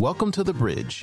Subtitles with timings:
[0.00, 1.02] Welcome to The Bridge.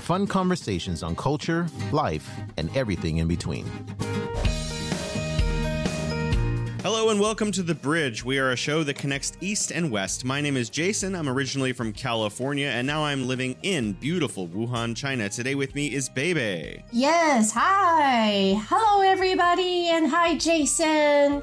[0.00, 3.66] Fun conversations on culture, life, and everything in between.
[6.82, 8.24] Hello and welcome to The Bridge.
[8.24, 10.24] We are a show that connects East and West.
[10.24, 11.14] My name is Jason.
[11.14, 15.28] I'm originally from California and now I'm living in beautiful Wuhan, China.
[15.28, 16.82] Today with me is BeiBei.
[16.92, 18.54] Yes, hi.
[18.68, 21.42] Hello, everybody, and hi, Jason.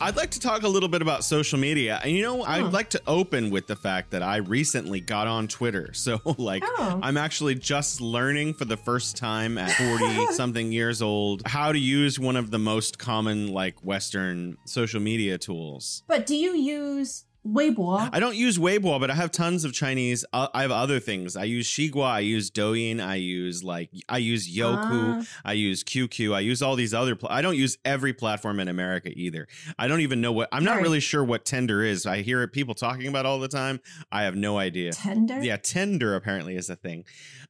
[0.00, 2.00] I'd like to talk a little bit about social media.
[2.02, 5.46] And you know, I'd like to open with the fact that I recently got on
[5.48, 5.92] Twitter.
[6.00, 6.98] So, like, Oh.
[7.02, 11.78] I'm actually just learning for the first time at 40 something years old how to
[11.78, 16.02] use one of the most common, like, Western social media tools.
[16.06, 18.10] But do you use Weibo?
[18.12, 20.24] I don't use Weibo, but I have tons of Chinese.
[20.32, 21.36] Uh, I have other things.
[21.36, 25.22] I use Xigua, I use Douyin, I use like I use Youku, Ah.
[25.44, 27.16] I use QQ, I use all these other.
[27.16, 29.48] Pl- I don't use every platform in America either.
[29.78, 30.48] I don't even know what.
[30.52, 30.82] I'm not Right.
[30.82, 32.04] really sure what Tinder is.
[32.06, 33.80] I hear people talking about it all the time.
[34.12, 34.92] I have no idea.
[34.92, 35.42] Tinder?
[35.42, 37.04] Yeah, Tinder apparently is a thing.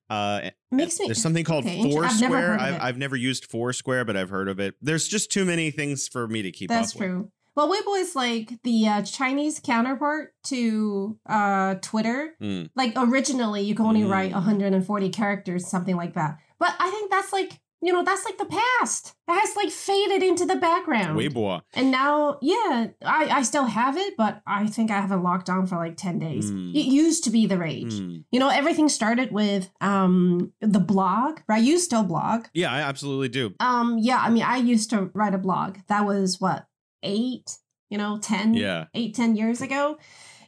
[0.09, 1.07] Uh, Makes me.
[1.07, 2.59] there's something called Okay, int- I've Foursquare.
[2.61, 2.81] I've.
[2.81, 4.75] I've never used Foursquare, but I've heard of it.
[4.81, 7.29] There's just too many things for me to keep That's up with.
[7.57, 12.35] Well, Weibo is like the uh, Chinese counterpart to uh, Twitter.
[12.41, 12.71] Mm.
[12.77, 14.35] Like originally, you could only write Mm.
[14.35, 16.39] 140 characters, something like that.
[16.59, 19.15] But I think that's like you know that's like the past.
[19.27, 21.19] It has like faded into the background.
[21.19, 21.63] Weibo.
[21.73, 25.67] And now, yeah, I, I still have it, but I think I haven't locked on
[25.67, 26.51] for like 10 days.
[26.51, 26.75] Mm.
[26.75, 27.95] It used to be the rage.
[27.95, 28.25] Mm.
[28.31, 31.63] You know, everything started with um the blog, right?
[31.63, 32.47] You still blog.
[32.53, 33.55] Yeah, I absolutely do.
[33.61, 35.79] Um, yeah, I mean, I used to write a blog.
[35.89, 36.67] That was what,
[37.03, 37.57] eight,
[37.89, 38.87] you know, 10, Yeah.
[38.95, 39.99] eight, 10 years ago.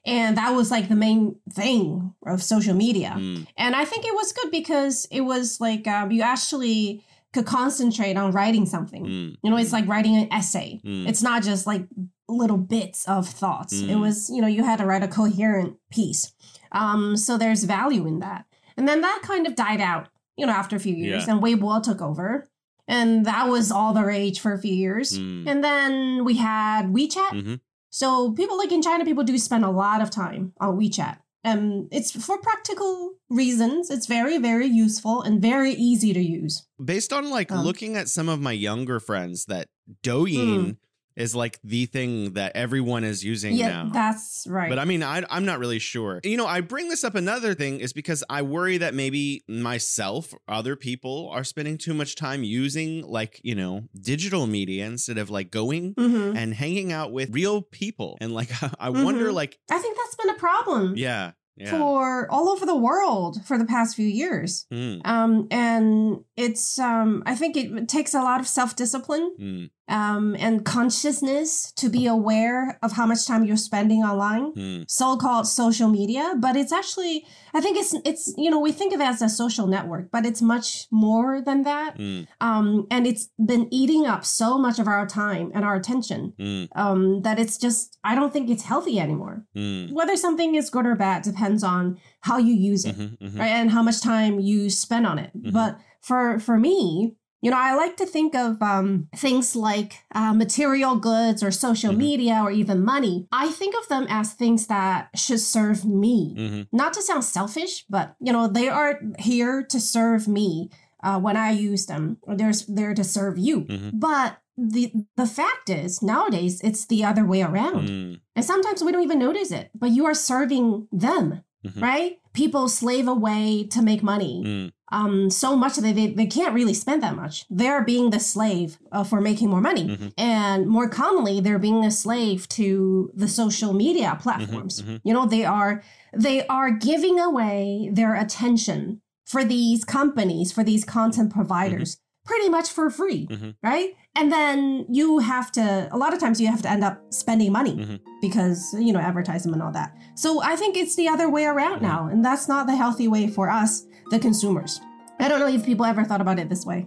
[0.05, 3.15] And that was like the main thing of social media.
[3.17, 3.47] Mm.
[3.57, 8.17] And I think it was good because it was like um, you actually could concentrate
[8.17, 9.05] on writing something.
[9.07, 9.37] Mm.
[9.43, 10.81] You know, it's like writing an essay.
[10.85, 11.09] Mm.
[11.09, 11.87] It's not just like
[12.29, 13.73] little bits of thoughts.
[13.75, 14.01] It Mm.
[14.01, 16.33] was, you know, you had to write a coherent piece.
[16.73, 18.45] Um, so there's value in that.
[18.77, 21.35] And then that kind of died out, you know, after a few years, Yeah.
[21.35, 22.49] and Weibo took over.
[22.93, 25.19] And that was all the rage for a few years.
[25.19, 25.49] Mm.
[25.49, 27.33] And then we had WeChat.
[27.33, 27.61] Mhm.
[27.91, 31.17] So people like in China, people do spend a lot of time on WeChat.
[31.45, 33.91] Um, it's for practical reasons.
[33.91, 36.67] It's very, very useful and very easy to use.
[36.83, 39.69] Based on like Um, looking at some of my younger friends, that
[40.05, 40.77] Douyin
[41.17, 43.91] is like the thing that everyone is using yeah, now.
[43.93, 44.69] that's right.
[44.69, 46.21] But I mean, I, I'm not really sure.
[46.25, 50.35] You know, I bring this up another thing is because I worry that maybe myself,
[50.49, 55.31] other people are spending too much time using like, you know, digital media instead of
[55.31, 56.37] like going Mhm.
[56.37, 58.19] and hanging out with real people.
[58.21, 59.35] And like, I wonder, Mhm.
[59.35, 61.71] like, I think that's been a problem yeah, yeah.
[61.71, 64.67] for all over the world for the past few years.
[64.73, 69.71] Mm, Um, and it's um, I think it takes a lot of self discipline mm,
[69.93, 74.53] um, and consciousness to be aware of how much time you're spending online.
[74.55, 78.95] mm, So-called social media, but it's actually I think it's it's you know we think
[78.95, 81.91] of it as a social network, but it's much more than that.
[81.99, 86.33] mm, Um, and it's been eating up so much of our time and our attention
[86.39, 89.45] mm, um, that it's just I don't think it's healthy anymore.
[89.57, 91.99] mm, Whether something is good or bad depends on
[92.29, 93.39] how you use it, mhm, mhm.
[93.39, 95.31] right, and how much time you spend on it.
[95.37, 95.53] Mhm.
[95.53, 95.73] But
[96.09, 100.95] for for me, you know, I like to think of um, things like uh, material
[100.97, 101.99] goods or social Mhm.
[101.99, 103.27] media or even money.
[103.33, 106.35] I think of them as things that should serve me.
[106.39, 106.67] Mhm.
[106.73, 110.71] Not to sound selfish, but you know, they are here to serve me
[111.03, 112.19] uh, when I use them.
[112.23, 113.63] Or they're there to serve you.
[113.63, 113.91] Mhm.
[113.99, 117.89] But the the fact is, nowadays it's the other way around.
[117.89, 121.83] Mm, And sometimes we don't even notice it, but you are serving them, Mhm.
[121.83, 122.13] right?
[122.33, 126.75] People slave away to make money mm, um, so much that they, they can't really
[126.85, 127.35] spend that much.
[127.61, 129.87] They're being the slave uh, for making more money.
[129.89, 134.75] mhm, And more commonly, they're being a slave to the social media platforms.
[134.83, 135.01] mhm.
[135.07, 135.83] You know, they are
[136.29, 139.01] they are giving away their attention
[139.33, 141.91] for these companies, for these content providers,
[142.31, 143.23] pretty much for free,
[143.63, 143.91] right?
[144.15, 144.61] And then
[144.99, 147.75] you have to a lot of times you have to end up spending money
[148.21, 149.91] because you know advertisement and all that.
[150.17, 153.27] So I think it's the other way around now, and that's not the healthy way
[153.37, 153.73] for us,
[154.13, 154.83] the consumers.
[155.19, 156.87] I don't know if people ever thought about it this way.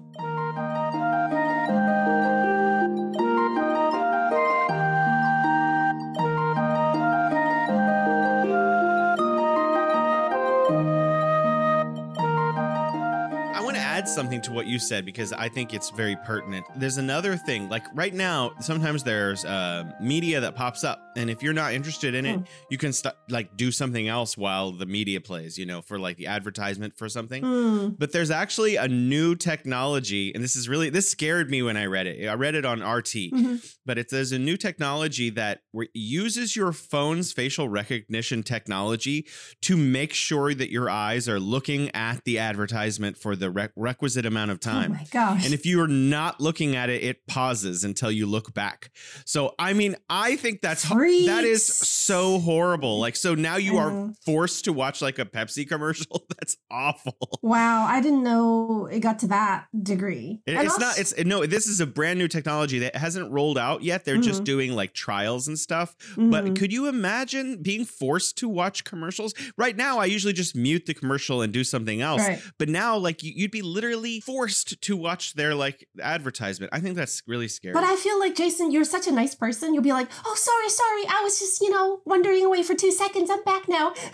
[14.15, 16.65] Something to what you said because I think it's very pertinent.
[16.77, 21.43] There's another thing, like right now, sometimes there's uh, media that pops up, and if
[21.43, 22.43] you're not interested in it, Hmm.
[22.71, 25.57] you can st- like do something else while the media plays.
[25.57, 27.43] You know, for like the advertisement for something.
[27.43, 27.89] Hmm.
[27.97, 31.85] But there's actually a new technology, and this is really this scared me when I
[31.85, 32.27] read it.
[32.27, 33.75] I read it on RT, Mhm.
[33.85, 39.27] but it says a new technology that re- uses your phone's facial recognition technology
[39.61, 44.04] to make sure that your eyes are looking at the advertisement for the re- requisite
[44.25, 44.91] amount of Oh time.
[44.91, 45.43] my gosh.
[45.45, 48.91] And if you are not looking at it, it pauses until you look back.
[49.25, 52.99] So, I mean, I think that's ho- that is so horrible.
[52.99, 56.25] Like, so now you are forced to watch like a Pepsi commercial.
[56.39, 57.17] That's awful.
[57.41, 60.41] wow, I didn't know it got to that degree.
[60.45, 60.99] It- it's not.
[60.99, 61.45] It's no.
[61.45, 64.05] This is a brand new technology that hasn't rolled out yet.
[64.05, 64.45] They're just Mhm.
[64.45, 65.95] doing like trials and stuff.
[66.15, 66.31] Mhm.
[66.31, 69.33] But could you imagine being forced to watch commercials?
[69.57, 72.21] Right now, I usually just mute the commercial and do something else.
[72.21, 72.41] Right.
[72.57, 76.71] But now, like you'd be literally forced to watch their like advertisement.
[76.73, 77.73] I think that's really scary.
[77.73, 79.73] But I feel like Jason, you're such a nice person.
[79.73, 81.03] You'll be like, "Oh, sorry, sorry.
[81.19, 83.29] I was just, you know, wandering away for two seconds.
[83.29, 83.93] I'm back now."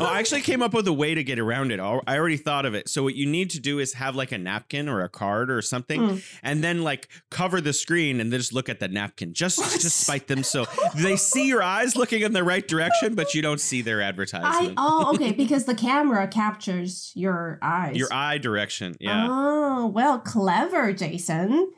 [0.00, 1.80] I actually came up with a way to get around it.
[1.80, 2.88] I already thought of it.
[2.88, 5.62] So what you need to do is have like a napkin or a card or
[5.62, 6.22] something, Mm.
[6.42, 9.80] and then like cover the screen and then just look at the napkin just What?
[9.80, 10.42] to spite them.
[10.42, 14.02] So they see your eyes looking in the right direction, but you don't see their
[14.02, 14.74] I advertisement.
[14.76, 17.96] oh okay because the camera captures your eyes.
[17.96, 18.96] your eye direction.
[19.06, 21.70] Yeah, Oh well, clever, Jason.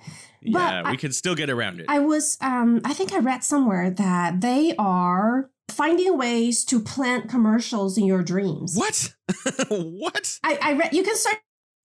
[0.42, 0.82] but yeah.
[0.84, 1.86] I- we can still get around it.
[1.88, 7.28] I was um I think I read somewhere that they are finding ways to plant
[7.28, 8.74] commercials in your dreams.
[8.76, 9.12] what?
[9.68, 10.38] what?
[10.42, 11.38] I, I read you can start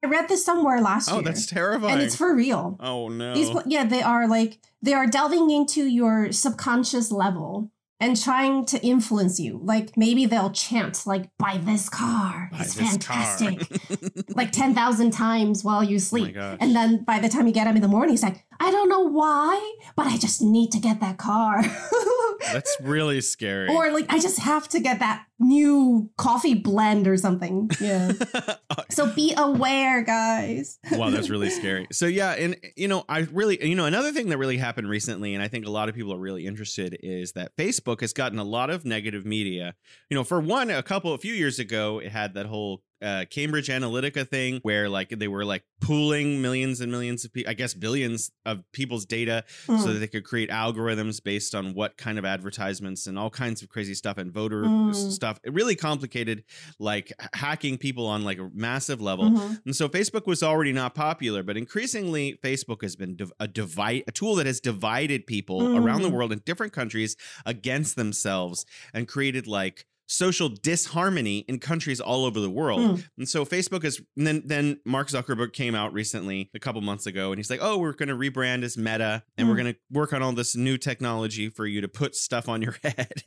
[0.03, 1.13] I read this somewhere last week.
[1.13, 1.23] Oh, year.
[1.25, 1.93] that's terrifying.
[1.93, 2.77] and it's for real.
[2.79, 3.33] oh no.
[3.33, 7.71] These yeah, they are like they are delving into your subconscious level
[8.03, 9.59] and trying to influence you.
[9.63, 12.49] Like maybe they'll chant like buy this car.
[12.51, 13.17] Buy It's this car.
[13.17, 14.25] Oh fantastic.
[14.35, 16.35] like 10,000 times while you oh sleep.
[16.35, 16.57] gosh.
[16.59, 18.89] and then by the time you get up in the morning, it's like, I don't
[18.89, 21.61] know why, but I just need to get that car.
[22.51, 23.69] That's really scary.
[23.69, 27.69] or like, I just have to get that new coffee blend or something.
[27.79, 28.13] Yeah.
[28.89, 30.79] so be aware, guys.
[30.91, 31.87] wow, that's really scary.
[31.91, 35.33] So yeah, and you know, I really, you know, another thing that really happened recently,
[35.33, 38.39] and I think a lot of people are really interested, is that Facebook has gotten
[38.39, 39.75] a lot of negative media.
[40.09, 43.25] You know, for one, a couple, a few years ago, it had that whole uh,
[43.29, 47.53] Cambridge Analytica thing where like they were like pooling millions and millions of people, I
[47.53, 49.85] guess billions of people's data so Mm.
[49.85, 53.69] that they could create algorithms based on what kind of advertisements and all kinds of
[53.69, 54.95] crazy stuff and voter Mm.
[55.11, 55.39] stuff.
[55.43, 56.43] It really complicated
[56.79, 59.25] like hacking people on like a massive level.
[59.31, 59.61] Mhm.
[59.65, 64.03] And so Facebook was already not popular, but increasingly Facebook has been div- a divide
[64.07, 66.13] a tool that has divided people around the Mm.
[66.13, 72.39] world in different countries against themselves and created like social disharmony in countries all over
[72.39, 72.81] the world.
[72.81, 73.07] Mm.
[73.19, 77.05] And so Facebook is and then then Mark Zuckerberg came out recently a couple months
[77.05, 79.57] ago and he's like, "Oh, we're going to rebrand as Meta and we're Mm.
[79.63, 82.75] going to work on all this new technology for you to put stuff on your
[82.83, 83.23] head."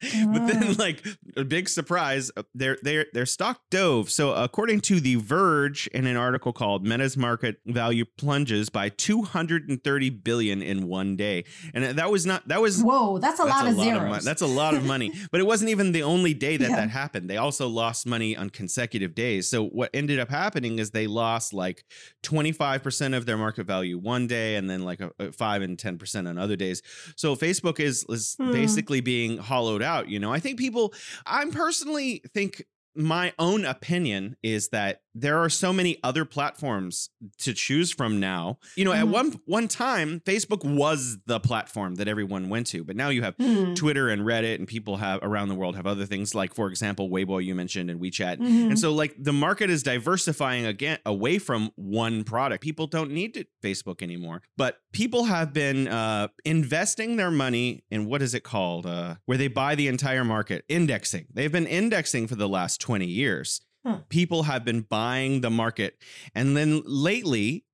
[0.00, 1.04] but then like
[1.36, 4.10] a big surprise, uh, their their their stock dove.
[4.10, 10.10] So according to The Verge in an article called Meta's market value plunges by 230
[10.10, 11.44] billion in one day.
[11.74, 14.24] And that was not that was Whoa, that's a that's lot of zeros.
[14.24, 15.12] That's a lot of money.
[15.32, 16.76] but it wasn't even the only day that Yeah.
[16.76, 17.28] that happened.
[17.28, 19.48] They also lost money on consecutive days.
[19.48, 21.84] So what ended up happening is they lost like
[22.22, 26.28] 25% of their market value one day and then like a, a 5 and 10%
[26.28, 26.82] on other days.
[27.16, 28.52] So Facebook is is Hmm.
[28.52, 30.32] basically being hollowed out, you know.
[30.32, 30.92] I think people
[31.26, 32.64] I'm personally think
[32.98, 38.58] my own opinion is that there are so many other platforms to choose from now.
[38.76, 39.10] You know, at Mhm.
[39.10, 43.34] one one time Facebook was the platform that everyone went to, but now you have
[43.36, 43.74] Hmm.
[43.74, 47.08] Twitter and Reddit and people have around the world have other things like for example
[47.10, 48.38] Weibo you mentioned and WeChat.
[48.38, 48.68] Mhm.
[48.70, 52.62] And so like the market is diversifying again away from one product.
[52.62, 54.42] People don't need Facebook anymore.
[54.56, 58.86] But people have been uh, investing their money in what is it called?
[58.86, 61.26] Uh, where they buy the entire market, indexing.
[61.32, 63.60] They've been indexing for the last 20 years.
[63.84, 63.98] Huh.
[64.08, 65.98] People have been buying the market.
[66.34, 67.66] And then lately,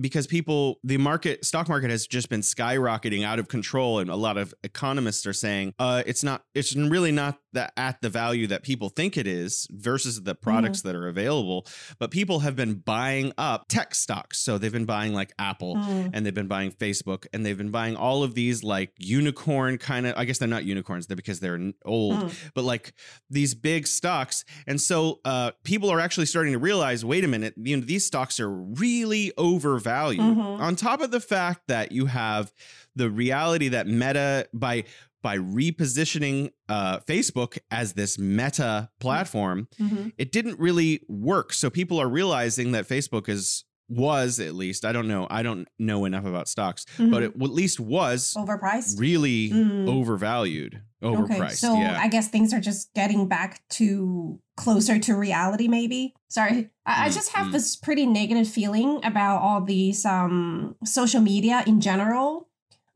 [0.00, 4.16] because people, the market, stock market has just been skyrocketing out of control, and a
[4.16, 8.46] lot of economists are saying uh, it's not, it's really not that at the value
[8.46, 11.66] that people think it is versus the products that are available.
[11.98, 16.08] But people have been buying up tech stocks, so they've been buying like Apple, Hmm.
[16.12, 20.06] and they've been buying Facebook, and they've been buying all of these like unicorn kind
[20.06, 20.14] of.
[20.16, 22.32] I guess they're not unicorns, they're because they're old, Mm.
[22.54, 22.92] but like
[23.28, 24.44] these big stocks.
[24.66, 28.06] And so uh, people are actually starting to realize, wait a minute, you know, these
[28.06, 30.20] stocks are really overvalued.
[30.20, 30.60] Mhm.
[30.60, 32.52] On top of the fact that you have
[32.96, 34.84] the reality that Meta by
[35.22, 40.12] by repositioning uh, Facebook as this meta platform, Mhm.
[40.16, 41.52] it didn't really work.
[41.52, 45.66] So people are realizing that Facebook is was at least I don't know I don't
[45.78, 47.22] know enough about stocks, but Mhm.
[47.22, 48.98] it at least was overpriced.
[49.00, 49.88] really Mm.
[49.88, 51.56] overvalued, overpriced.
[51.56, 51.98] so yeah.
[52.00, 56.14] I guess things are just getting back to closer to reality, maybe.
[56.28, 56.70] Sorry.
[56.86, 57.52] I, I Mm, just have mm.
[57.52, 62.46] this pretty negative feeling about all these um social media in general.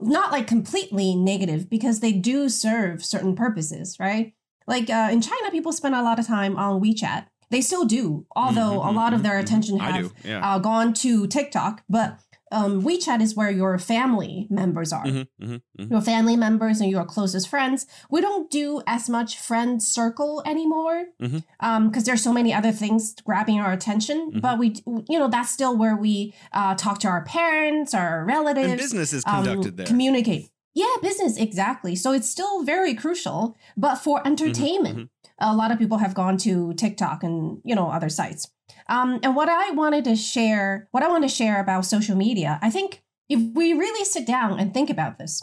[0.00, 4.34] Not like completely negative because they do serve certain purposes, right?
[4.66, 7.26] Like uh, in China, people spend a lot of time on WeChat.
[7.54, 8.04] They still do,
[8.42, 9.74] although Mhm, a lot of their mhm, attention.
[9.78, 10.12] Have.
[10.30, 10.40] Yeah.
[10.46, 11.74] uh, gone to TikTok.
[11.88, 12.08] But
[12.58, 15.90] um, WeChat is where your family members are Mhm, mhm, mhm.
[15.94, 17.86] your family members and your closest friends.
[18.14, 21.42] We don't do as much friend circle anymore because
[22.02, 22.04] Mhm.
[22.06, 24.18] there's so many other things grabbing our attention.
[24.32, 24.40] Mhm.
[24.44, 24.68] But we,
[25.12, 26.14] you know, that's still where we
[26.52, 29.86] uh, talk to our parents, our relatives, And business is um, conducted there.
[29.92, 30.44] communicate.
[30.82, 31.94] Yeah, business exactly.
[32.02, 33.38] So it's still very crucial.
[33.76, 34.96] But for Mm-hmm, entertainment,
[35.38, 38.50] a lot of people have gone to TikTok and you know other sites.
[38.88, 42.58] Um, and what I wanted to share, what I want to share about social media,
[42.62, 45.42] I think if we really sit down and think about this,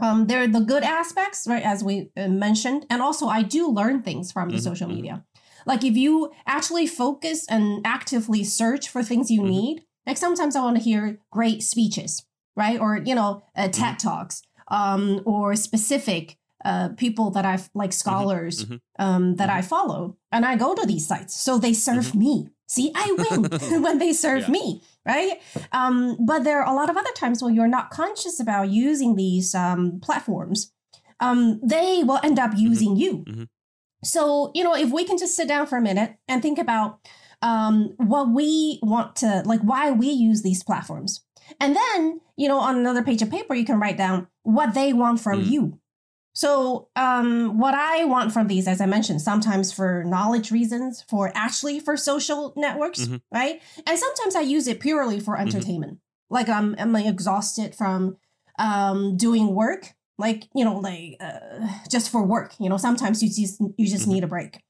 [0.00, 3.68] um, there are the good aspects, right, as we uh, mentioned, and also I do
[3.68, 4.94] learn things from the Mhm, social mhm.
[4.96, 5.24] media.
[5.64, 9.48] Like if you actually focus and actively search for things you Mhm.
[9.48, 12.24] need, like sometimes I want to hear great speeches,
[12.56, 13.70] right, or you know, uh, Mm-hmm.
[13.72, 16.38] TED talks, um, or specific
[16.70, 18.78] uh, people that I've like scholars mhm.
[19.04, 19.58] um, that Mhm.
[19.58, 20.02] I follow,
[20.34, 22.34] and I go to these sites, so they serve me.
[22.74, 23.38] See, I win
[23.84, 24.54] when they serve Mm-hmm.
[24.54, 24.66] Yeah.
[24.66, 24.82] me,
[25.12, 25.34] right?
[25.78, 25.94] Um,
[26.30, 29.48] but there are a lot of other times when you're not conscious about using these
[29.54, 30.58] um, platforms.
[31.26, 33.24] Um, they will end up using you.
[34.04, 36.88] So you know, if we can just sit down for a minute and think about
[37.42, 41.24] um, what we want to, like, why we use these platforms,
[41.60, 44.92] and then you know, on another page of paper, you can write down what they
[44.92, 45.50] want from Mm.
[45.52, 45.62] you.
[46.36, 51.32] So, um, what I want from these, as I mentioned, sometimes for knowledge reasons, for
[51.34, 53.22] actually for social networks, Mhm.
[53.32, 53.62] right?
[53.86, 55.98] And sometimes I use it purely for entertainment.
[56.28, 58.18] Like I'm, I'm like exhausted from
[58.58, 62.52] um, doing work, like you know, like uh, just for work.
[62.60, 64.12] You know, sometimes you just you just Mhm.
[64.12, 64.60] need a break,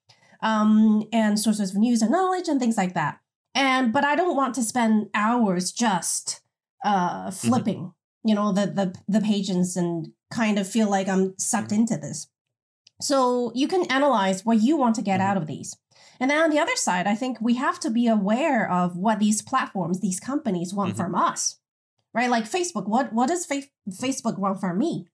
[0.42, 3.18] um, and sources of news and knowledge and things like that.
[3.56, 6.42] And but I don't want to spend hours just
[6.84, 7.92] uh, flipping,
[8.28, 12.28] you know, the the the pages and kind of feel like I'm sucked into this.
[13.00, 15.24] So you can analyze what you want to get Mhm.
[15.24, 15.76] out of these.
[16.18, 19.18] And then on the other side, I think we have to be aware of what
[19.18, 20.96] these platforms, these companies want Mhm.
[20.96, 21.56] from us.
[22.14, 22.30] Right?
[22.30, 25.06] Like Facebook, what what does fa- Facebook want from me?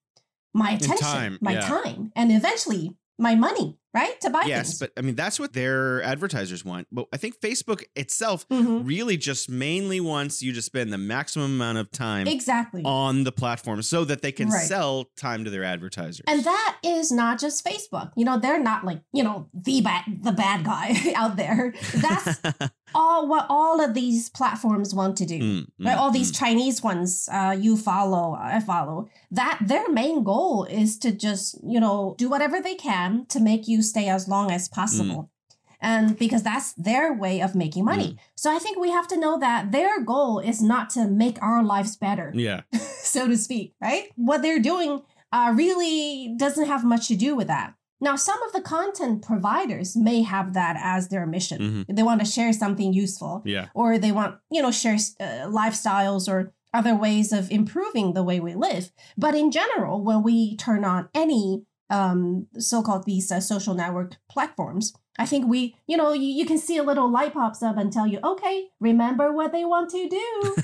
[0.55, 1.61] My attention, time, my yeah.
[1.61, 4.21] time, and eventually my money, right?
[4.23, 4.79] To buy yes, things.
[4.81, 6.87] but I mean that's what their advertisers want.
[6.93, 8.87] But I think Facebook itself Mhm.
[8.87, 12.83] really just mainly wants you to spend the maximum amount of time Exactly.
[12.85, 14.67] on the platform so that they can Right.
[14.67, 16.23] sell time to their advertisers.
[16.27, 18.13] And that is not just Facebook.
[18.17, 21.75] You know, they're not like, you know, the bad the bad guy out there.
[21.95, 22.41] That's
[22.95, 25.39] all what all of these platforms want to do.
[25.39, 25.97] Mm, right?
[25.97, 26.39] mm, All these mm.
[26.39, 29.09] Chinese ones uh, you follow, I follow.
[29.33, 33.67] That their main goal is to just, you know, do whatever they can to make
[33.67, 35.31] you stay as long as possible.
[35.81, 38.17] And because that's their way of making money.
[38.37, 41.65] So I think we have to know that their goal is not to make our
[41.65, 42.61] lives better yeah.
[43.03, 44.05] so to speak, right?
[44.15, 47.75] What they're doing uh, really doesn't have much to do with that.
[48.03, 51.85] Now, some of the content providers may have that as their mission.
[51.89, 53.69] They want to share something useful, Yeah.
[53.75, 58.41] or they want, you know, share uh, lifestyles or other ways of improving the way
[58.41, 58.91] we live.
[59.17, 64.95] But in general, when we turn on any um, so-called these uh, social network platforms,
[65.23, 67.93] I think we, you know, you, you can see a little light pops up and
[67.93, 70.55] tell you, okay, remember what they want to do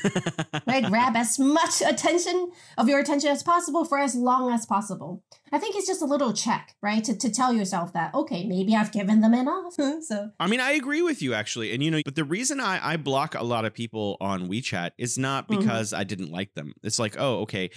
[0.66, 0.84] right?
[0.84, 5.22] Grab as much attention of your attention as possible for as long as possible.
[5.52, 7.02] I think it's just a little check, right?
[7.04, 9.74] To, to tell yourself that, okay, maybe I've given them enough.
[10.02, 11.72] so, I mean, I agree with you actually.
[11.72, 14.90] And you know, but the reason I, I block a lot of people on WeChat
[14.98, 15.58] is not Mhm.
[15.60, 16.74] because I didn't like them.
[16.82, 17.70] It's like, oh, okay,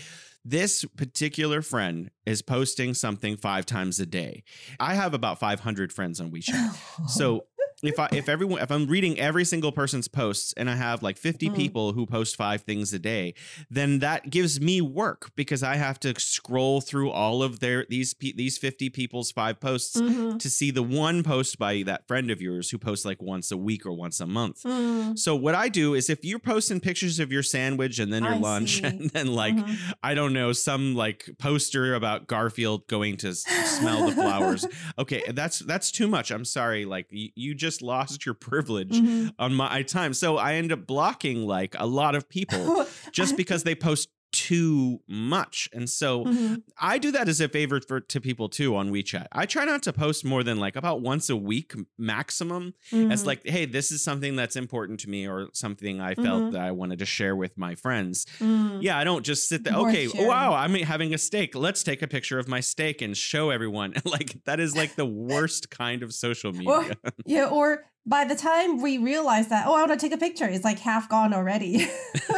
[0.43, 4.43] this particular friend is posting something five times a day.
[4.79, 6.77] I have about 500 friends on WeChat.
[7.07, 7.45] So
[7.83, 11.17] if I if everyone if I'm reading every single person's posts and I have like
[11.17, 11.55] 50 Mm.
[11.55, 13.33] people who post five things a day,
[13.69, 18.13] then that gives me work because I have to scroll through all of their these
[18.19, 20.39] these 50 people's five posts Mhm.
[20.39, 23.57] to see the one post by that friend of yours who posts like once a
[23.57, 24.63] week or once a month.
[24.63, 25.17] Mm.
[25.17, 28.33] So what I do is if you're posting pictures of your sandwich and then your
[28.33, 28.83] I lunch see.
[28.87, 29.77] and then like Mhm.
[30.03, 34.65] I don't know some like poster about Garfield going to smell the flowers.
[34.99, 36.31] Okay, that's that's too much.
[36.31, 36.85] I'm sorry.
[36.85, 39.33] Like you, you just lost your privilege Mhm.
[39.37, 40.13] on my time.
[40.15, 44.99] So I end up blocking like a lot of people just because they post too
[45.07, 45.69] much.
[45.73, 46.63] And so Mhm.
[46.79, 49.27] I do that as a favor for to people too on WeChat.
[49.31, 53.25] I try not to post more than like about once a week maximum as Mhm.
[53.25, 56.51] like, hey, this is something that's important to me or something I felt Mhm.
[56.53, 58.25] that I wanted to share with my friends.
[58.39, 58.81] Mm.
[58.81, 59.73] Yeah, I don't just sit there.
[59.79, 60.27] Worth Okay, sharing.
[60.27, 61.55] wow, I'm having a steak.
[61.55, 63.93] Let's take a picture of my steak and show everyone.
[64.05, 66.67] like that is like the worst kind of social media.
[66.71, 66.91] Or-
[67.25, 70.45] Yeah, or by the time we realize that, oh, I want to take a picture,
[70.45, 71.87] it's like half gone already.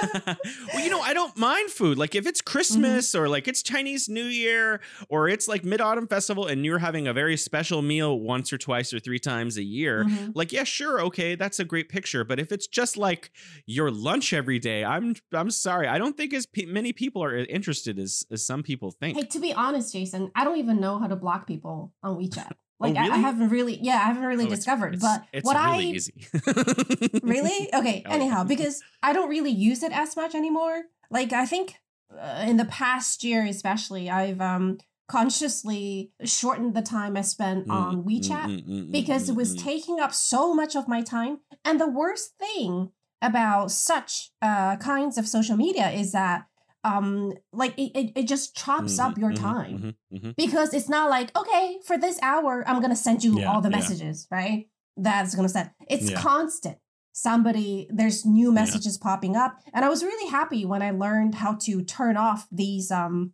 [0.74, 1.98] well, you know, I don't mind food.
[1.98, 6.08] Like if it's Christmas or like it's Chinese New Year or it's like Mid Autumn
[6.08, 9.63] Festival and you're having a very special meal once or twice or three times a
[9.63, 10.34] year, Mhm.
[10.36, 12.24] like yeah, sure, okay, that's a great picture.
[12.25, 13.32] But if it's just like
[13.65, 17.36] your lunch every day, I'm I'm sorry, I don't think as pe- many people are
[17.36, 19.17] interested as as some people think.
[19.17, 22.51] Hey, to be honest, Jason, I don't even know how to block people on WeChat.
[22.83, 24.93] Oh, Like I, I haven't really, yeah, I haven't really Oh, discovered.
[24.95, 26.13] it's, but it's what really I easy.
[27.23, 28.11] really okay, Oh.
[28.11, 30.83] anyhow, because I don't really use it as much anymore.
[31.09, 31.75] Like I think
[32.17, 37.71] uh, in the past year, especially, I've um consciously shortened the time I spent Mm,
[37.71, 39.63] on mm, WeChat mm, mm, because mm, it was mm, mm.
[39.63, 41.39] taking up so much of my time.
[41.65, 46.45] And the worst thing about such uh, kinds of social media is that
[46.83, 50.35] um like it, it, it just chops up Mhm, your mhm, time mhm, mhm.
[50.35, 53.69] because it's not like okay for this hour i'm gonna send you Yeah, all the
[53.69, 53.77] yeah.
[53.77, 56.21] messages right that's gonna send it's Yeah.
[56.21, 56.77] constant
[57.13, 61.53] somebody there's new messages popping up and i was really happy when i learned how
[61.53, 63.33] to turn off these um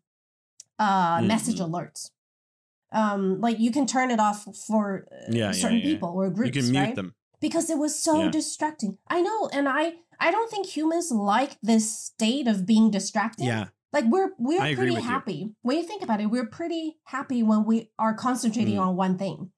[0.77, 1.69] uh message Mhm.
[1.69, 2.11] alerts
[2.91, 5.83] um like you can turn it off for uh, Yeah, yeah, certain yeah.
[5.85, 6.95] people or groups You can mute right?
[6.95, 7.15] them.
[7.39, 8.29] Because it was so Yeah.
[8.31, 13.45] distracting i know and i i don't think humans like this state of being distracted
[13.45, 13.65] Yeah.
[13.93, 15.09] like we're we're pretty with you.
[15.09, 18.87] happy when you think about it we're pretty happy when we are concentrating Mm.
[18.87, 19.51] on one thing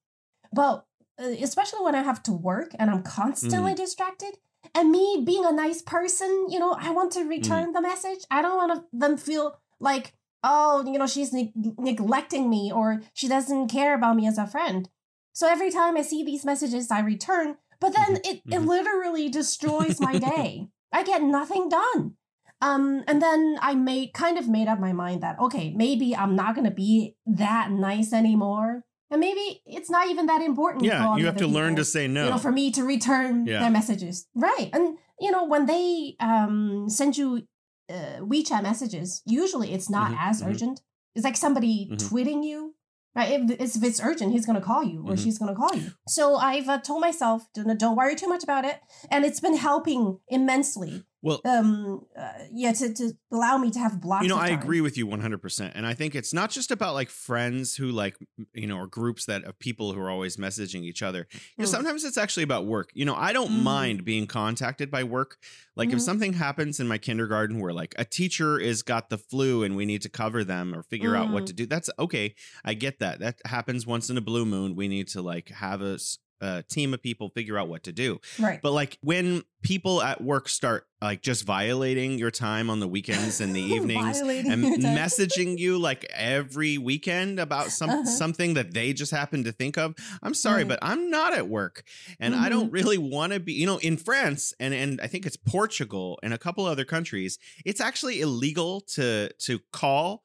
[0.52, 0.86] but
[1.20, 3.06] uh, especially when i have to work and i'm Mm.
[3.20, 4.34] constantly distracted
[4.74, 7.14] and me being a nice person you know i want Mm.
[7.22, 11.32] to return the message i don't want to, them feel like oh you know she's
[11.32, 14.88] neg- neglecting me or she doesn't care about me as a friend
[15.34, 18.68] so every time i see these messages i return but then Mhm, it, it mhm.
[18.74, 22.16] literally destroys my day i get nothing done
[22.62, 26.36] um, and then I made kind of made up my mind that okay, maybe I'm
[26.36, 30.84] not gonna be that nice anymore, and maybe it's not even that important.
[30.86, 32.22] for Yeah, you have to other learn to say no.
[32.24, 33.58] You know, for me to return Yeah.
[33.62, 34.70] their messages, right?
[34.72, 37.42] And you know, when they um send you
[37.90, 40.48] uh, WeChat messages, usually it's not Mhm, as mhm.
[40.50, 40.80] urgent.
[41.16, 41.98] It's like somebody Mhm.
[41.98, 42.71] tweeting you.
[43.14, 45.22] Right, if it's, if it's urgent, he's gonna call you or Mhm.
[45.22, 45.92] she's gonna call you.
[46.08, 49.56] So I've uh, told myself, don't, don't worry too much about it, and it's been
[49.56, 54.36] helping immensely well, um uh, yeah to, to allow me to have blocks you know
[54.36, 54.58] i time.
[54.60, 58.16] agree with you 100% and i think it's not just about like friends who like
[58.52, 61.64] you know or groups that of people who are always messaging each other you know
[61.64, 61.70] Mm.
[61.70, 63.62] sometimes it's actually about work you know i don't Mhm.
[63.62, 65.38] mind being contacted by work
[65.76, 66.02] like if Mhm.
[66.02, 69.86] something happens in my kindergarten where like a teacher is got the flu and we
[69.86, 71.46] need to cover them or figure out what Mm.
[71.46, 74.88] to do that's okay i get that that happens once in a blue moon we
[74.88, 75.98] need to like have a,
[76.42, 80.20] a team of people figure out what to do right but like when people at
[80.20, 84.64] work start like just violating your time on the weekends and the evenings and
[84.96, 88.04] messaging you like every weekend about some Uh-huh.
[88.04, 89.94] something that they just happen to think of.
[90.22, 91.84] I'm sorry, but I'm not at work
[92.20, 92.50] and I Mhm.
[92.50, 96.18] don't really want to be, you know, in France and and I think it's Portugal
[96.22, 100.24] and a couple other countries, it's actually illegal to to call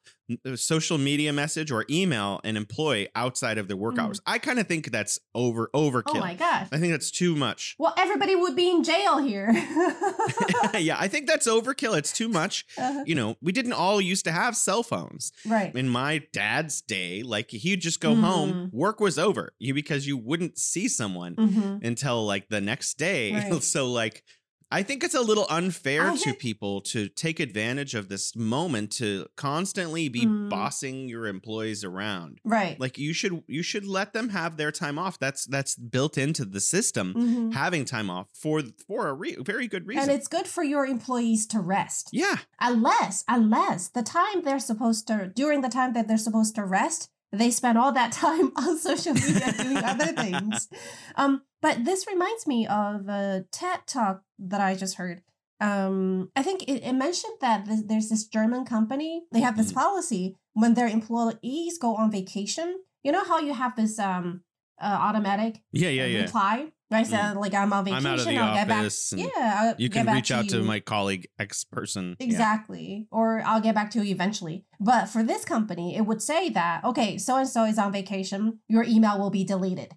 [0.56, 4.00] social media message or email an employee outside of their work Mhm.
[4.04, 4.20] hours.
[4.26, 6.16] I kind of think that's over overkill.
[6.16, 7.74] oh my gosh I think that's too much.
[7.78, 9.48] well everybody would be in jail here
[10.78, 11.96] yeah, I think that's overkill.
[11.96, 12.64] It's too much.
[12.76, 13.04] Uh-huh.
[13.06, 15.32] You know, we didn't all used to have cell phones.
[15.46, 18.72] right In my dad's day, like he'd just go home, Mm.
[18.72, 19.52] work was over.
[19.58, 21.84] You because you wouldn't see someone Mhm.
[21.84, 23.32] until like the next day.
[23.32, 23.62] Right.
[23.74, 24.24] so like
[24.70, 29.26] I think it's a little unfair to people to take advantage of this moment to
[29.36, 30.50] constantly be Mm.
[30.50, 32.40] bossing your employees around.
[32.44, 35.18] right Like you should you should let them have their time off.
[35.18, 37.14] That's that's built into the system.
[37.14, 37.52] Mhm.
[37.54, 40.02] Having time off for for a re- very good reason.
[40.02, 45.06] and it's good for your employees to rest yeah, unless unless the time they're supposed
[45.06, 48.78] to during the time that they're supposed to rest they spend all that time on
[48.78, 50.68] social media doing other things
[51.16, 55.22] um but this reminds me of a ted talk that i just heard
[55.60, 59.72] um i think it, it mentioned that th- there's this german company they have this
[59.72, 59.74] Mhm.
[59.82, 64.42] policy when their employees go on vacation you know how you have this um
[64.80, 66.22] uh, automatic yeah, yeah, yeah.
[66.22, 69.58] reply right so like i'm on vacation I'm out of the will get back yeah
[69.60, 70.62] I'll you can reach out to you.
[70.62, 72.16] my colleague X person.
[72.18, 72.26] Yeah.
[72.26, 73.06] Exactly.
[73.10, 74.64] Or I'll get back to you eventually.
[74.80, 78.60] But for this company, it would say that, okay, so and so is on vacation,
[78.68, 79.90] your email will be deleted.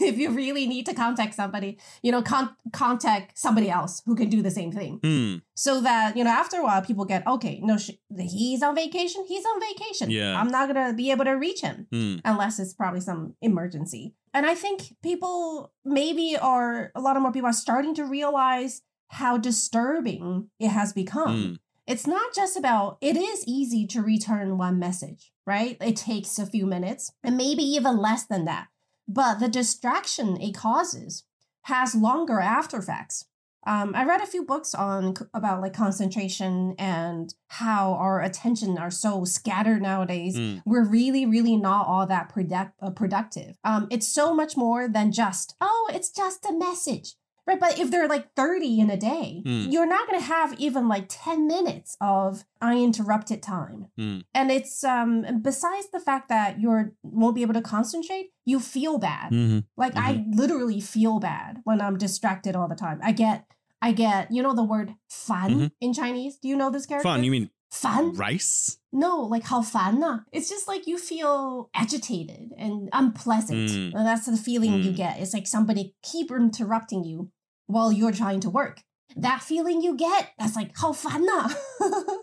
[0.10, 4.28] if you really need to contact somebody, you know, con- contact somebody else who can
[4.28, 4.98] do the same thing.
[5.02, 5.36] Hmm.
[5.54, 9.24] So that, you know, after a while, people get, okay, no, sh- he's on vacation.
[9.28, 10.10] He's on vacation.
[10.10, 10.40] Yeah.
[10.40, 12.16] I'm not going to be able to reach him Hmm.
[12.24, 14.14] unless it's probably some emergency.
[14.32, 18.82] And I think people maybe are, a lot of more people are starting to realize
[19.08, 21.42] how disturbing it has become.
[21.48, 21.54] Hmm.
[21.86, 25.76] It's not just about, it is easy to return one message, right?
[25.80, 28.68] It takes a few minutes and maybe even less than that.
[29.12, 31.24] But the distraction it causes
[31.62, 33.24] has longer after effects.
[33.66, 38.90] Um, I read a few books on about like concentration and how our attention are
[38.90, 40.36] so scattered nowadays.
[40.36, 40.58] Hmm.
[40.64, 43.58] We're really, really not all that product, uh, productive.
[43.64, 47.58] Um, it's so much more than just oh, it's just a message, right?
[47.60, 49.70] But if there are like thirty in a day, Hmm.
[49.70, 53.86] you're not going to have even like ten minutes of uninterrupted time.
[53.96, 54.18] Hmm.
[54.34, 58.98] And it's um besides the fact that you're won't be able to concentrate, you feel
[58.98, 59.32] bad.
[59.32, 59.64] Mhm.
[59.76, 63.00] Like I literally feel bad when I'm distracted all the time.
[63.02, 63.46] I get
[63.82, 65.70] I get, you know the word fan Mhm.
[65.80, 66.36] in Chinese?
[66.36, 67.08] Do you know this character?
[67.08, 67.24] Fun.
[67.24, 68.12] You mean fan?
[68.14, 68.78] rice?
[68.92, 70.24] No, like how fun.
[70.32, 73.68] It's just like you feel agitated and unpleasant.
[73.68, 73.94] Mm.
[73.94, 74.96] And that's the feeling you Mm.
[74.96, 75.20] get.
[75.20, 77.30] It's like somebody keep interrupting you
[77.66, 78.82] while you're trying to work.
[79.16, 81.26] That feeling you get, that's like how fun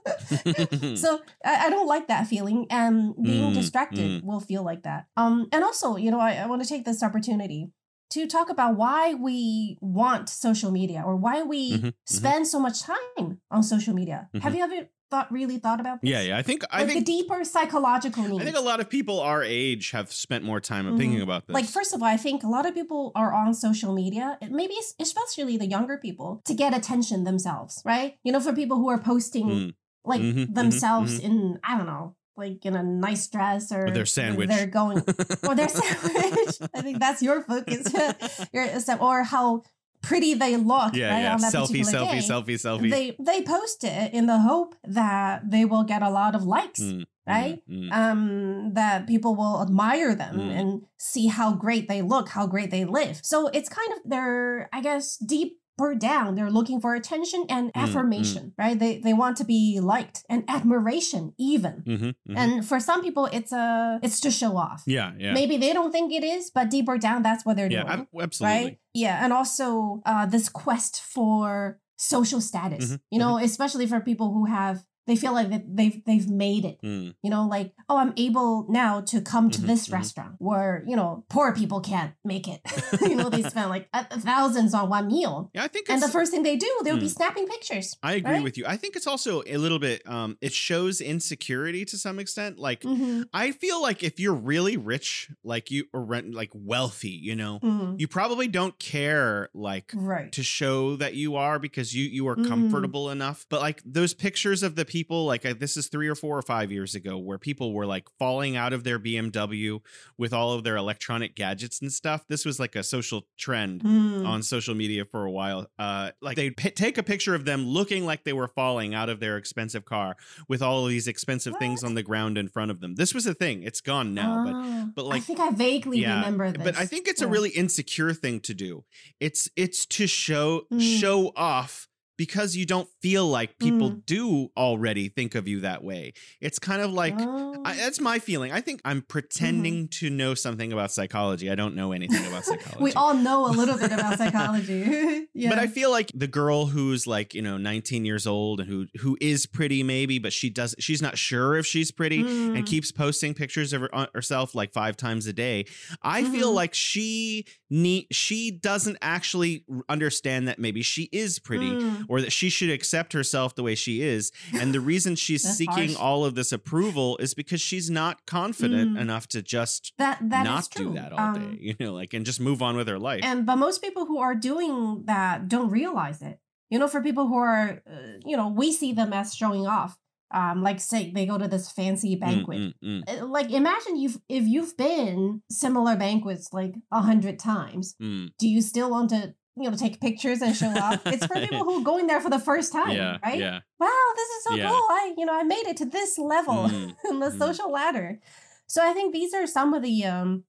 [0.95, 5.05] so I, I don't like that feeling and being Mm, distracted will feel like that
[5.15, 7.71] um and also you know i, I want to take this opportunity
[8.11, 11.93] to talk about why we want social media or why we Mhm, mhm.
[12.05, 14.57] spend so much time on social media have Mhm.
[14.57, 16.37] you ever thought really thought about this yeah, yeah.
[16.37, 19.19] I think I like think the deeper psychological needs I think a lot of people
[19.19, 21.23] our age have spent more time thinking Mhm.
[21.23, 21.53] about this.
[21.53, 24.75] like first of all i think a lot of people are on social media maybe
[24.99, 28.99] especially the younger people to get attention themselves right you know for people who are
[29.13, 29.73] posting Mm.
[30.05, 31.23] like Mhm, mhm, themselves mhm.
[31.27, 34.49] in I don't know, like in a nice dress or Or their sandwich.
[34.49, 34.97] They're going
[35.47, 36.55] or their sandwich.
[36.77, 37.83] I think that's your focus.
[38.55, 38.65] your
[39.07, 39.63] or how
[40.07, 40.91] pretty they look.
[40.95, 41.33] yeah, right, yeah.
[41.35, 42.27] On that Selfie, selfie, day.
[42.31, 42.91] selfie, selfie.
[42.95, 46.79] They they post it in the hope that they will get a lot of likes,
[46.81, 47.57] Mm, right?
[47.69, 47.91] mm, mm.
[47.99, 50.51] Um, that people will admire them Mm.
[50.59, 53.15] and see how great they look, how great they live.
[53.23, 55.51] So it's kind of they're, I guess, deep
[55.95, 56.35] down.
[56.35, 58.77] They're looking for attention and Mm, affirmation right?
[58.77, 61.83] They they want to be liked and admiration even.
[61.85, 62.37] Mhm, mhm.
[62.41, 64.83] and for some people it's a it's to show off.
[64.85, 67.83] Yeah, yeah, maybe they don't think it is but deeper down that's what they're yeah.
[67.83, 68.57] doing ab- absolutely.
[68.57, 72.85] right yeah and also uh this quest for social status.
[72.93, 76.77] Mhm, you know especially for people who have they feel like they've they've made it
[76.83, 79.93] Mm, you know like oh i'm able now to come to Mhm, this mhm.
[79.93, 82.61] restaurant where you know poor people can't make it
[83.01, 83.87] you know they spend like
[84.21, 87.07] thousands on one meal yeah, I think and the first thing they do they'll be
[87.07, 87.15] Mm.
[87.19, 88.43] snapping pictures I agree right?
[88.43, 88.65] with you.
[88.67, 90.01] I think it's also a little bit.
[90.07, 92.59] Um, it shows insecurity to some extent.
[92.59, 97.09] Like hmm I feel like if you're really rich, like you or rent, like wealthy,
[97.29, 101.95] you know, hmm you probably don't care like right to show that you are because
[101.95, 102.47] you you are Mm.
[102.47, 103.45] comfortable enough.
[103.49, 106.41] But like those pictures of the people, like uh, this is three or four or
[106.41, 109.79] five years ago, where people were like falling out of their BMW
[110.17, 112.25] with all of their electronic gadgets and stuff.
[112.27, 114.25] This was like a social trend Mm.
[114.27, 115.67] on social media for a while.
[115.77, 119.09] Uh, like they'd p- take a picture of them looking like they were falling out
[119.09, 120.15] of their expensive car
[120.47, 122.95] with all of these expensive things on the ground in front of them.
[122.95, 123.63] This was a thing.
[123.63, 126.63] It's gone now, but Ah, but, I think I vaguely yeah, remember this.
[126.63, 128.83] but I think it's a really insecure thing to do.
[129.19, 130.99] It's it's to show Mm.
[130.99, 134.05] show off because you don't feel like people Mm.
[134.05, 136.13] do already think of you that way.
[136.41, 137.61] It's kind of like Oh.
[137.63, 138.51] I, that's my feeling.
[138.51, 141.49] I think I'm pretending to know something about psychology.
[141.51, 142.83] I don't know anything about psychology.
[142.83, 145.27] we all know a little bit about psychology.
[145.33, 145.49] yeah.
[145.57, 148.87] But I feel like the girl who's like, you know, 19 years old and who
[148.99, 152.57] who is pretty maybe, but she does she's not sure if she's pretty Mm.
[152.57, 155.65] and keeps posting pictures of her, uh, herself like 5 times a day.
[156.01, 156.55] I feel Mhm.
[156.55, 162.05] like she need she doesn't actually understand that maybe she is pretty Mm.
[162.09, 164.31] or that she should accept herself the way she is.
[164.59, 165.95] And the reason she's seeking harsh.
[165.95, 169.01] all of this approval is because she's not confident Mm.
[169.01, 172.25] enough to just that that not do that all Um, day, you know, like and
[172.25, 173.21] just move on with her life.
[173.23, 176.39] And but most people who are doing that don't realize it.
[176.69, 179.97] You know, for people who are, uh, you know, we see them as showing off.
[180.33, 182.57] Um, like say they go to this fancy Mm, banquet.
[182.59, 187.95] mm, mm, Uh, Like imagine you've if you've been similar banquets like a hundred times.
[188.01, 188.31] mm.
[188.37, 191.01] Do you still want to, you know, take pictures and show off?
[191.07, 193.39] it's for people who are going there for the first time, Yeah, right?
[193.39, 193.59] yeah.
[193.79, 194.69] Wow, this is so Yeah.
[194.69, 194.83] cool.
[194.89, 197.37] I, you know, I made it to this level Mm, in the mm.
[197.37, 198.19] social ladder.
[198.67, 200.43] So I think these are some of the um,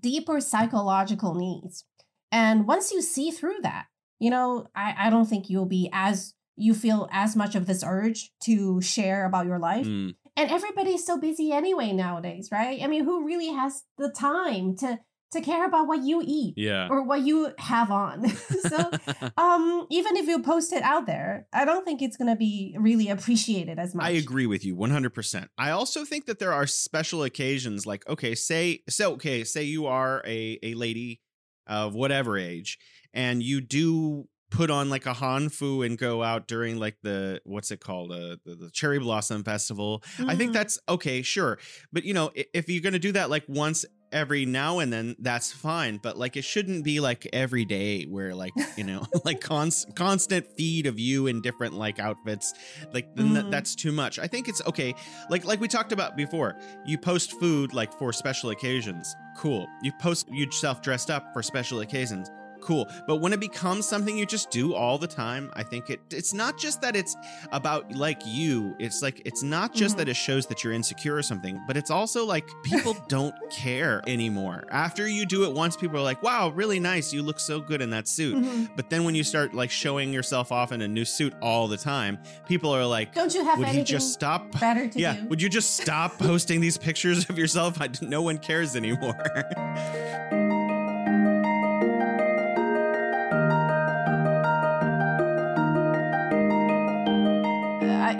[0.00, 1.84] deeper psychological needs.
[2.32, 3.86] And once you see through that,
[4.18, 7.84] you know, I, I don't think you'll be as you feel as much of this
[7.86, 9.86] urge to share about your life.
[9.86, 10.14] Mm.
[10.38, 12.80] And everybody's so busy anyway nowadays, right?
[12.82, 14.98] I mean, who really has the time to
[15.32, 16.88] to care about what you eat Yeah.
[16.90, 18.28] or what you have on.
[18.68, 18.90] so
[19.36, 23.08] um even if you post it out there, I don't think it's gonna be really
[23.08, 24.06] appreciated as much.
[24.06, 25.48] I agree with you 100%.
[25.58, 29.86] I also think that there are special occasions like okay, say so okay, say you
[29.86, 31.20] are a a lady
[31.66, 32.78] of whatever age
[33.12, 37.72] and you do put on like a hanfu and go out during like the what's
[37.72, 40.54] it called uh, the, the cherry blossom festival i think Mhm.
[40.54, 41.58] that's okay sure
[41.92, 45.52] but you know if you're gonna do that like once every now and then that's
[45.52, 49.94] fine but like it shouldn't be like every day where like you know like const-
[49.96, 52.54] constant feed of you in different like outfits
[52.92, 53.50] like then th- Mhm.
[53.50, 54.18] that's too much.
[54.18, 54.94] I think it's okay
[55.28, 59.14] like like we talked about before you post food like for special occasions.
[59.36, 59.66] Cool.
[59.82, 62.30] You post yourself dressed up for special occasions
[62.66, 66.00] cool but when it becomes something you just do all the time i think it
[66.10, 67.16] it's not just that it's
[67.52, 69.98] about like you it's like it's not just Mhm.
[69.98, 74.02] that it shows that you're insecure or something but it's also like people don't care
[74.06, 77.60] anymore after you do it once people are like wow really nice you look so
[77.60, 78.70] good in that suit Mhm.
[78.76, 81.76] but then when you start like showing yourself off in a new suit all the
[81.76, 85.28] time people are like Don't you have would you just stop better to yeah do?
[85.28, 89.14] would you just stop posting these pictures of yourself I, no one cares anymore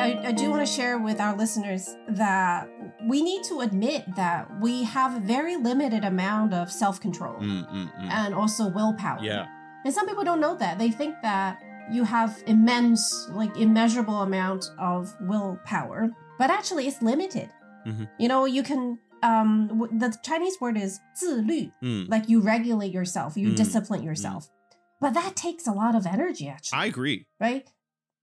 [0.07, 2.69] I, I, do want to share with our listeners that
[3.11, 7.87] we need to admit that we have a very limited amount of self-control Mm, mm,
[8.01, 8.09] mm.
[8.21, 9.21] and also willpower.
[9.23, 9.45] yeah
[9.85, 10.79] And some people don't know that.
[10.83, 11.51] They think that
[11.97, 13.03] you have immense,
[13.41, 17.49] like immeasurable amount of willpower, but actually it's limited.
[17.87, 18.09] Mhm.
[18.19, 22.09] You know, you can um w- the Chinese word is 自律, Mm.
[22.15, 24.43] like you regulate yourself, you Mm, discipline yourself.
[25.01, 27.65] But that takes a lot of energy actually i agree right?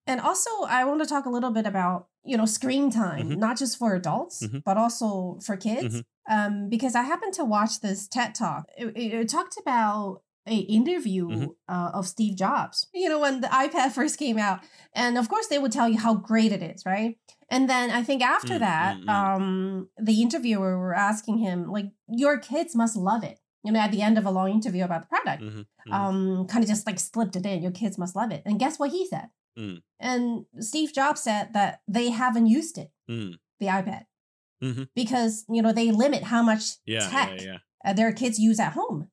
[0.06, 3.38] And also, I want to talk a little bit about you know screen time, Mhm.
[3.38, 4.64] not just for adults, Mhm.
[4.64, 5.96] but also for kids.
[5.96, 6.04] Mhm.
[6.30, 8.66] Um, because I happened to watch this TED talk.
[8.78, 11.50] It, it- it talked about a interview Mhm.
[11.70, 12.88] uh, of Steve Jobs.
[12.94, 14.60] You know, when the iPad first came out,
[14.94, 17.18] and of course they would tell you how great it is, right?
[17.50, 19.10] And then I think after Mm, that, mm, mm.
[19.10, 23.92] um, the interviewer were asking him like, "Your kids must love it." You know, at
[23.92, 25.94] the end of a long interview about the product Mhm, mhm.
[25.94, 27.62] um, kind of just like slipped it in.
[27.62, 28.42] Your kids must love it.
[28.46, 29.28] And guess what he said?
[29.58, 29.82] Mm.
[30.00, 33.38] And Steve Jobs said that they haven't used it, Mm.
[33.60, 34.06] the iPad,
[34.64, 34.90] Mhm.
[34.96, 38.60] because you know they limit how much yeah tech yeah yeah uh, their kids use
[38.60, 39.10] at home.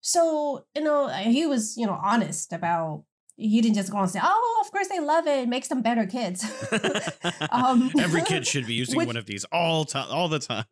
[0.00, 3.04] So you know he was you know honest about.
[3.36, 5.40] He didn't just go and say, "Oh, of course they love it.
[5.42, 6.44] It makes them better kids."
[7.50, 10.66] Um, every kid should be using which- one of these all time all the time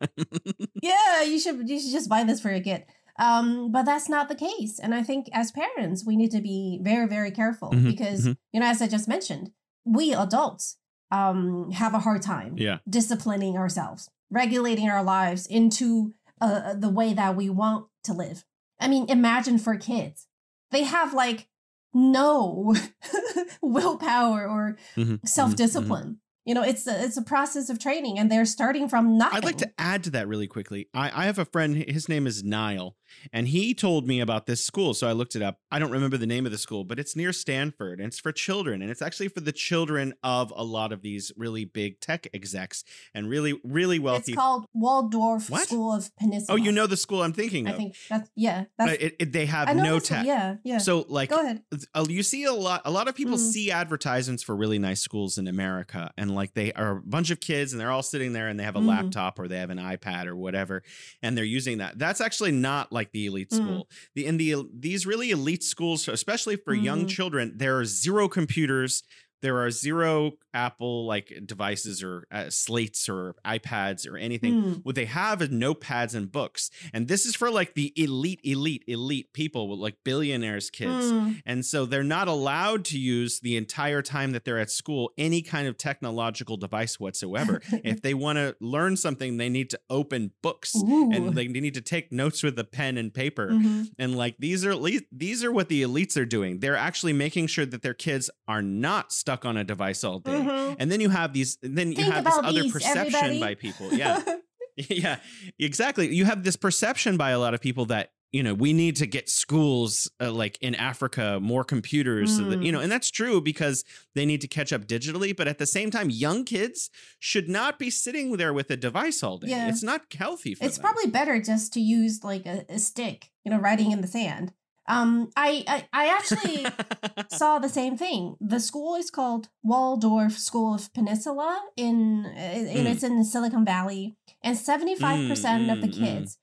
[0.81, 2.85] yeah, you should you should just buy this for your kid.
[3.19, 4.79] Um, but that's not the case.
[4.79, 8.37] And I think as parents, we need to be very, very careful Mhm, because, mhm.
[8.51, 9.51] you know, as I just mentioned,
[9.85, 10.77] we adults
[11.11, 17.13] um have a hard time yeah disciplining ourselves, regulating our lives into uh, the way
[17.13, 18.43] that we want to live.
[18.79, 20.27] I mean, imagine for kids.
[20.71, 21.47] They have like
[21.93, 22.75] no
[23.61, 26.19] willpower or Mhm, mhm, self-discipline.
[26.45, 29.37] You know, it's a, it's a process of training and they're starting from nothing.
[29.37, 30.89] I'd like to add to that really quickly.
[30.93, 32.97] I, I have a friend, his name is Niall,
[33.31, 34.93] and he told me about this school.
[34.93, 35.59] So I looked it up.
[35.71, 38.31] I don't remember the name of the school, but it's near Stanford and it's for
[38.31, 38.81] children.
[38.81, 42.83] And it's actually for the children of a lot of these really big tech execs
[43.13, 44.33] and really, really wealthy.
[44.33, 45.67] It's called Waldorf What?
[45.67, 46.57] School of Peninsula.
[46.59, 47.75] oh, you know the school I'm thinking of.
[47.75, 48.61] I think that's yeah.
[48.79, 50.25] Uh, That's it, it- they have no one, tech.
[50.25, 50.77] Yeah, yeah.
[50.77, 51.63] So like Go ahead.
[51.93, 53.51] uh, you see a lot a lot of people Mm.
[53.51, 57.39] see advertisements for really nice schools in America and like they are a bunch of
[57.39, 58.87] kids and they're all sitting there and they have a Mm.
[58.87, 60.83] laptop or they have an iPad or whatever
[61.21, 61.97] and they're using that.
[61.97, 63.55] That's actually not like the elite Mm.
[63.57, 63.89] school.
[64.15, 67.09] The in the these really elite schools especially for young Mm.
[67.09, 69.03] children there are zero computers
[69.43, 74.53] there are zero Apple like devices or uh, slates or iPads or anything.
[74.53, 74.85] Mm.
[74.85, 76.71] What they have is notepads and books.
[76.93, 81.11] And this is for like the elite, elite, elite people with like billionaires' kids.
[81.11, 81.41] Mm.
[81.45, 85.41] And so they're not allowed to use the entire time that they're at school any
[85.41, 87.61] kind of technological device whatsoever.
[87.71, 91.11] if they want to learn something, they need to open books Ooh.
[91.11, 93.49] and they need to take notes with a pen and paper.
[93.49, 93.89] Mhm.
[93.99, 94.75] And like these are
[95.11, 96.59] these are what the elites are doing.
[96.59, 100.31] They're actually making sure that their kids are not stuck on a device all day.
[100.31, 100.75] Mhm.
[100.79, 103.39] And then you have these, then you have this other these, perception everybody.
[103.39, 103.93] by people.
[103.93, 104.21] Yeah.
[104.89, 105.17] yeah,
[105.59, 106.13] exactly.
[106.13, 109.05] You have this perception by a lot of people that you know we need to
[109.05, 112.73] get schools uh, like in Africa more computers, so that, you Mm.
[112.73, 113.83] know, and that's true because
[114.15, 115.35] they need to catch up digitally.
[115.37, 119.21] But at the same time, young kids should not be sitting there with a device
[119.21, 119.49] all day.
[119.49, 119.69] Yeah.
[119.69, 120.85] It's not healthy for it's them.
[120.85, 124.53] probably better just to use like a, a stick, you know, writing in the sand.
[124.87, 126.65] Um, I I, I actually
[127.29, 128.35] saw the same thing.
[128.41, 132.91] The school is called Waldorf School of Peninsula in and Mm.
[132.91, 136.15] it's in Silicon Valley, and seventy five percent of the Mm, mm, mm.
[136.15, 136.37] kids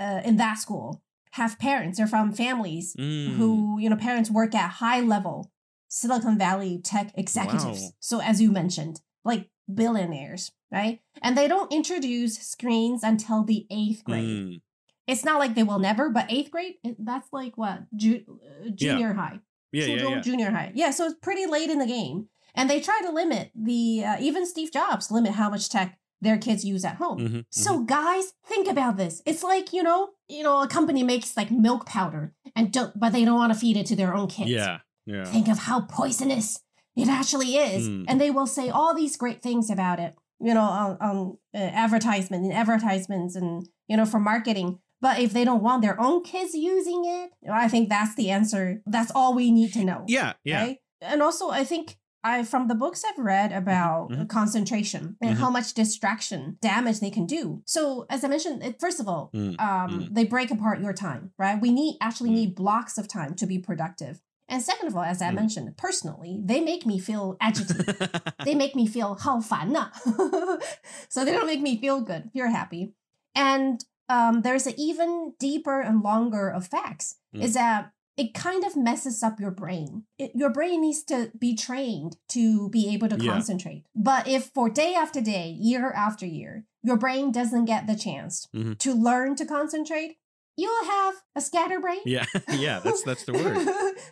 [0.00, 1.02] uh, in that school
[1.32, 3.36] have parents they're from families Mm.
[3.36, 5.50] who you know parents work at high level
[5.88, 7.90] silicon valley tech executives Wow.
[8.00, 14.04] so as you mentioned like billionaires right and they don't introduce screens until the eighth
[14.04, 14.60] grade Mm.
[15.06, 19.12] It's not like they will never but eighth grade, that's like what Ju- uh, junior
[19.14, 19.40] high
[19.72, 20.20] Yeah, yeah, yeah.
[20.20, 23.50] junior high yeah so it's pretty late in the game and they try to limit
[23.54, 27.44] the uh, even steve jobs limit how much tech their kids use at home Mhm,
[27.50, 29.20] so guys, think about this.
[29.26, 33.12] It's like, you know, you know, a company makes like milk powder and don't but
[33.12, 34.48] they don't want to feed it to their own kids.
[34.48, 34.78] Yeah.
[35.04, 35.24] Yeah.
[35.26, 36.62] Think of how poisonous
[36.96, 37.86] it actually is.
[37.88, 38.04] Mm.
[38.08, 41.58] And they will say all these great things about it, you know, on, on uh,
[41.58, 44.78] advertisement and advertisements and, you know, for marketing.
[45.03, 48.81] But if they don't want their own kids using it, I think that's the answer.
[48.85, 50.03] That's all we need to know.
[50.07, 50.33] Yeah.
[50.43, 50.61] Yeah.
[50.65, 50.77] Right?
[51.01, 54.27] And also, I think I from the books I've read about mhm.
[54.27, 55.39] concentration and Mhm.
[55.39, 57.61] how much distraction damage they can do.
[57.65, 60.13] So, as I mentioned, it, first of all, Mm, um, mm.
[60.13, 61.61] they break apart your time, right?
[61.61, 62.39] We need actually Mm.
[62.39, 64.19] need blocks of time to be productive.
[64.49, 65.35] And second of all, as I Mm.
[65.35, 67.95] mentioned, personally, they make me feel agitated.
[68.43, 69.91] they make me feel 好烦呐.
[71.07, 72.29] so they don't make me feel good.
[72.33, 72.93] You're happy.
[73.33, 77.42] And um, there's an even deeper and longer effects Mm.
[77.42, 80.04] is that it kind of messes up your brain.
[80.18, 83.32] It, your brain needs to be trained to be able to Yeah.
[83.32, 83.86] concentrate.
[83.96, 88.46] But if for day after day, year after year, your brain doesn't get the chance
[88.54, 88.78] Mhm.
[88.78, 90.18] to learn to concentrate,
[90.56, 92.00] you'll have a scatterbrain.
[92.06, 92.24] yeah.
[92.52, 92.80] Yeah.
[92.80, 93.58] That's that's the word.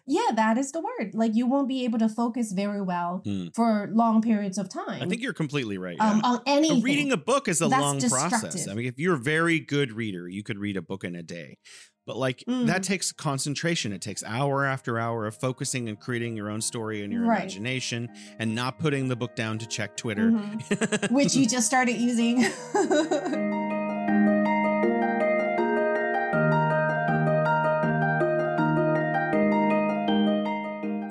[0.07, 1.15] yeah, that is the word.
[1.15, 3.55] Like you won't be able to focus very well Mm.
[3.55, 5.03] for long periods of time.
[5.03, 5.97] I think you're completely right.
[6.01, 6.31] um, yeah.
[6.31, 6.83] on anything.
[6.83, 8.67] reading a book is a That's long process.
[8.69, 11.23] I mean, if you're a very good reader, you could read a book in a
[11.23, 11.59] day.
[12.05, 12.67] But like Mm.
[12.67, 13.93] that takes concentration.
[13.93, 17.43] It takes hour after hour of focusing and creating your own story in your Right.
[17.43, 18.09] imagination
[18.41, 20.31] and not putting the book down to check Twitter.
[20.33, 21.11] Mhm.
[21.13, 22.45] which you just started using.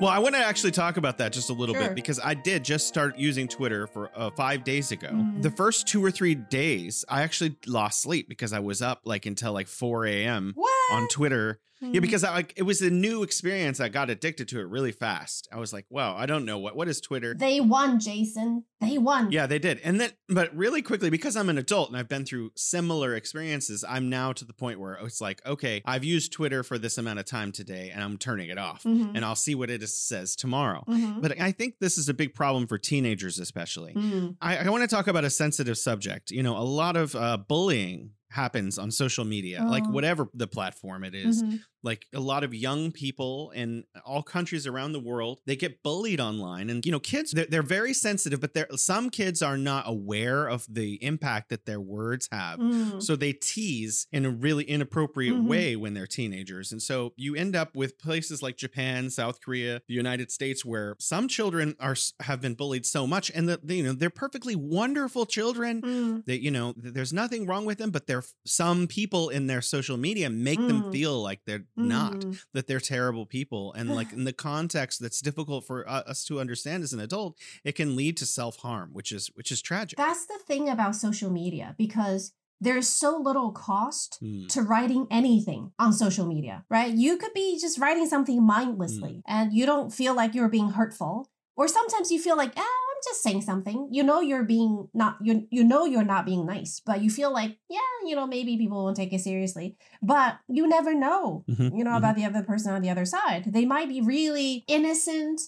[0.02, 1.84] Well, I want to actually talk about that just a little Sure.
[1.84, 5.06] bit because I did just start using Twitter for uh, five days ago.
[5.12, 5.42] Mhm.
[5.42, 9.26] The first two or three days, I actually lost sleep because I was up like
[9.26, 10.56] until like 4 a.m.
[10.90, 11.60] on Twitter.
[11.80, 12.02] Yeah, Mhm.
[12.02, 13.80] because I, like it was a new experience.
[13.80, 15.48] I got addicted to it really fast.
[15.52, 17.34] I was like, wow, I don't know what what is Twitter.
[17.34, 18.64] they won, Jason.
[18.80, 19.30] They won.
[19.32, 19.80] Yeah, they did.
[19.84, 23.84] And then, but really quickly, because I'm an adult and I've been through similar experiences,
[23.88, 27.18] I'm now to the point where it's like, okay, I've used Twitter for this amount
[27.20, 29.12] of time today and I'm turning it off Mhm.
[29.16, 30.84] and I'll see what it is- says tomorrow.
[30.88, 31.20] Mhm.
[31.22, 33.94] But I think this is a big problem for teenagers, especially.
[33.94, 34.36] Mm.
[34.40, 36.30] I, I want to talk about a sensitive subject.
[36.30, 39.90] You know, a lot of uh, bullying happens on social media, like Oh.
[39.90, 41.60] whatever the platform it is Mhm.
[41.82, 46.20] Like a lot of young people in all countries around the world they get bullied
[46.20, 49.84] online and you know kids they're, they're very sensitive but there some kids are not
[49.86, 53.02] aware of the impact that their words have Mm.
[53.02, 55.46] so they tease in a really inappropriate Mhm.
[55.46, 59.80] way when they're teenagers and so you end up with places like japan south korea
[59.88, 63.82] the united states where some children are have been bullied so much and that you
[63.82, 66.24] know they're perfectly wonderful children Mm.
[66.26, 69.96] that you know there's nothing wrong with them but there some people in their social
[69.96, 70.92] media make them Mm.
[70.92, 72.38] feel like they're not Mm.
[72.52, 76.38] that they're terrible people and like in the context that's difficult for uh, us to
[76.40, 80.26] understand as an adult it can lead to self-harm which is which is tragic That's
[80.26, 84.46] the thing about social media because there's so little cost Hmm.
[84.48, 86.92] to writing anything on social media, right?
[86.94, 89.22] You could be just writing something mindlessly Mm.
[89.26, 91.28] and you don't feel like you're being hurtful.
[91.56, 93.88] Or sometimes you feel like, ah, just saying something.
[93.90, 97.32] You know you're being not you you know you're not being nice, but you feel
[97.32, 99.76] like, yeah, you know, maybe people won't take it seriously.
[100.02, 101.98] But you never know, Mhm, you know, mhm.
[101.98, 103.52] about the other person on the other side.
[103.52, 105.40] They might be really innocent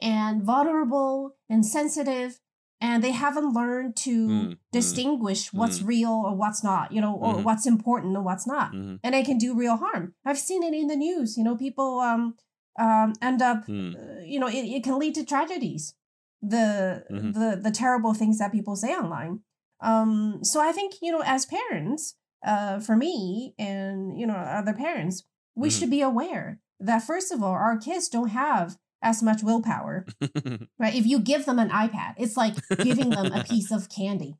[0.00, 2.40] and vulnerable and sensitive
[2.80, 7.14] and they haven't learned to Mm, mm, distinguish what's real or what's not, you know,
[7.14, 7.44] or Mhm.
[7.44, 8.72] what's important and what's not.
[8.72, 10.14] Mhm, And it can do real harm.
[10.24, 11.36] I've seen it in the news.
[11.38, 12.34] You know, people um
[12.78, 15.94] um end up mm, uh, you know, it, it can lead to tragedies.
[16.42, 17.32] The Mhm.
[17.34, 19.40] the the terrible things that people say online.
[19.80, 24.72] Um so I think, you know, as parents, uh for me and you know, other
[24.74, 25.24] parents,
[25.54, 25.78] we Mhm.
[25.78, 30.06] should be aware that first of all, our kids don't have as much willpower
[30.78, 30.94] right?
[30.94, 34.36] If you give them an iPad, it's like giving them a piece of candy.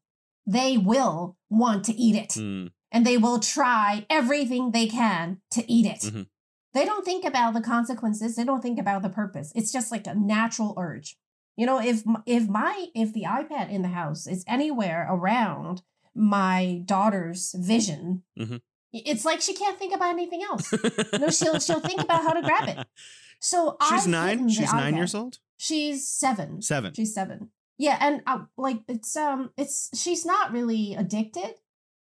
[0.47, 5.71] They will want to eat it mm, and they will try everything they can to
[5.71, 6.01] eat it.
[6.12, 6.27] Mhm.
[6.75, 9.53] They don't think about the consequences, they don't think about the purpose.
[9.55, 11.17] It's just like a natural urge.
[11.57, 15.83] You know, if if my if the iPad in the house is anywhere around
[16.15, 18.61] my daughter's vision, Mhm.
[18.92, 20.73] it's like she can't think about anything else.
[21.19, 22.87] no, she'll she'll think about how to grab it.
[23.44, 24.96] So she's I've nine she's nine iPad.
[24.98, 26.63] years old She's seven.
[26.63, 27.50] seven She's seven.
[27.77, 31.55] Yeah, and uh, like it's um it's she's not really addicted,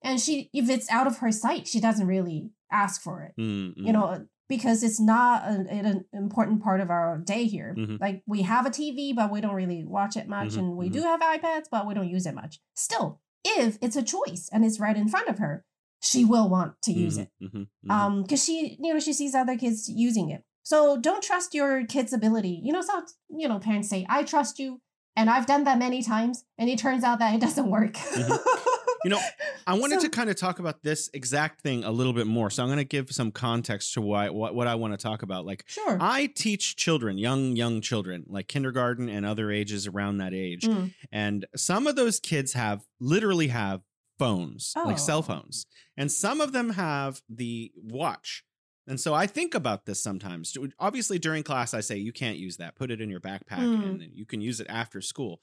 [0.04, 3.39] and she if it's out of her sight, she doesn't really ask for it.
[3.39, 7.76] Mm, You know, because it's not an, an important part of our day here.
[7.78, 8.00] Mhm.
[8.00, 10.89] Like we have a TV, but we don't really watch it much, Mhm, and we
[10.89, 10.93] mhm.
[10.93, 12.60] do have iPads, but we don't use it much.
[12.76, 15.66] Still, if it's a choice and it's right in front of her,
[16.02, 17.91] she will want to use Mhm, it mhm, mhm.
[17.91, 21.86] um because she you know she sees other kids using it so don't trust your
[21.88, 24.80] kid's ability you know so you know parents say i trust you
[25.16, 27.95] and i've done that many times and it turns out that it doesn't work.
[29.08, 29.22] You know,
[29.66, 32.49] I wanted So- to kind of talk about this exact thing a little bit more.
[32.49, 35.22] So I'm going to give some context to why what, what I want to talk
[35.22, 35.45] about.
[35.45, 40.34] Like sure I teach children, young young children, like kindergarten and other ages around that
[40.34, 40.64] age.
[40.64, 40.93] Mm.
[41.10, 43.82] And some of those kids have literally have
[44.20, 45.22] phones, like cell Oh.
[45.22, 45.66] phones.
[45.95, 48.43] And some of them have the watch.
[48.88, 50.55] And so I think about this sometimes.
[50.80, 52.76] Obviously, during class, I say you can't use that.
[52.76, 53.84] Put it in your backpack, Mm.
[54.03, 55.41] and you can use it after school.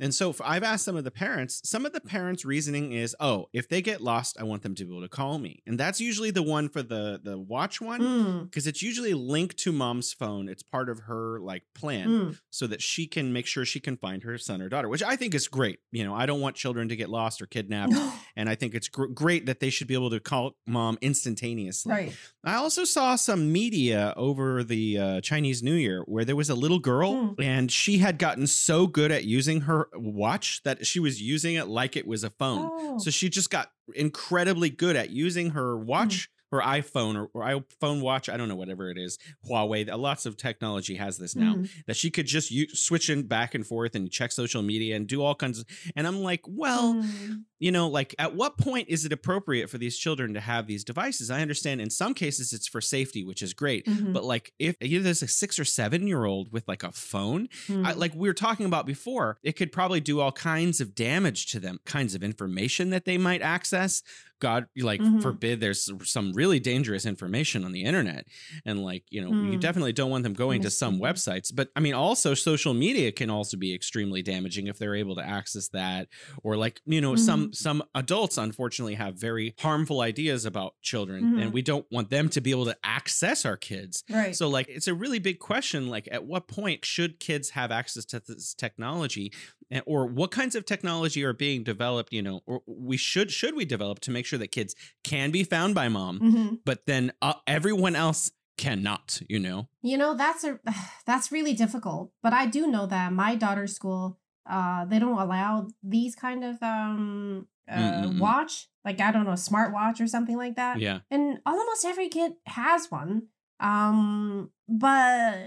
[0.00, 1.60] And so if I've asked some of the parents.
[1.64, 4.84] Some of the parents' reasoning is, "Oh, if they get lost, I want them to
[4.84, 8.00] be able to call me." And that's usually the one for the the watch one
[8.00, 8.44] Mm.
[8.44, 10.48] because it's usually linked to mom's phone.
[10.48, 12.38] It's part of her like plan Mm.
[12.50, 15.16] so that she can make sure she can find her son or daughter, which I
[15.16, 15.78] think is great.
[15.92, 17.92] You know, I don't want children to get lost or kidnapped,
[18.36, 21.90] and I think it's gr- great that they should be able to call mom instantaneously.
[21.92, 26.50] right I also saw some media over the uh, Chinese New Year where there was
[26.50, 27.42] a little girl Mm.
[27.44, 31.66] and she had gotten so good at using her watch that she was using it
[31.66, 32.70] like it was a phone.
[32.72, 32.98] oh.
[32.98, 35.86] So she just got incredibly good at using her hmm.
[35.86, 38.28] watch, her iPhone or, or iPhone watch.
[38.28, 39.18] I don't know, whatever it is.
[39.48, 41.68] Huawei, lots of technology has this now Mm.
[41.86, 45.06] that she could just u- switch in back and forth and check social media and
[45.06, 45.66] do all kinds of.
[45.96, 47.44] And I'm like, well, Mm.
[47.58, 50.84] you know, like at what point is it appropriate for these children to have these
[50.84, 51.30] devices?
[51.30, 53.86] I understand in some cases it's for safety, which is great.
[53.86, 54.12] Mhm.
[54.12, 57.48] But like if either there's a six or seven year old with like a phone,
[57.68, 57.96] I, Mm.
[57.96, 61.60] like we were talking about before, it could probably do all kinds of damage to
[61.60, 64.02] them, kinds of information that they might access.
[64.40, 65.22] God, like Mhm.
[65.22, 68.26] forbid, there's some really dangerous information on the internet,
[68.64, 69.60] and like you know, you Mm.
[69.60, 71.54] definitely don't want them going to some websites.
[71.54, 75.22] But I mean, also social media can also be extremely damaging if they're able to
[75.26, 76.08] access that,
[76.42, 81.42] or like you know, some some adults unfortunately have very harmful ideas about children, Mhm.
[81.42, 84.04] and we don't want them to be able to access our kids.
[84.10, 87.70] right So like it's a really big question like at what point should kids have
[87.70, 89.32] access to this technology
[89.70, 93.54] and, or what kinds of technology are being developed, you know, or we should should
[93.54, 96.58] we develop to make sure that kids can be found by mom, Mhm.
[96.64, 99.68] but then uh, everyone else cannot, you know.
[99.82, 100.58] You know, that's a
[101.06, 102.12] that's really difficult.
[102.22, 104.18] But I do know that my daughter's school,
[104.48, 110.00] uh, they don't allow these kind of um uh watch, like I don't know, smartwatch
[110.00, 110.78] or something like that.
[110.80, 111.00] Yeah.
[111.10, 113.28] And almost every kid has one.
[113.60, 115.38] Um, but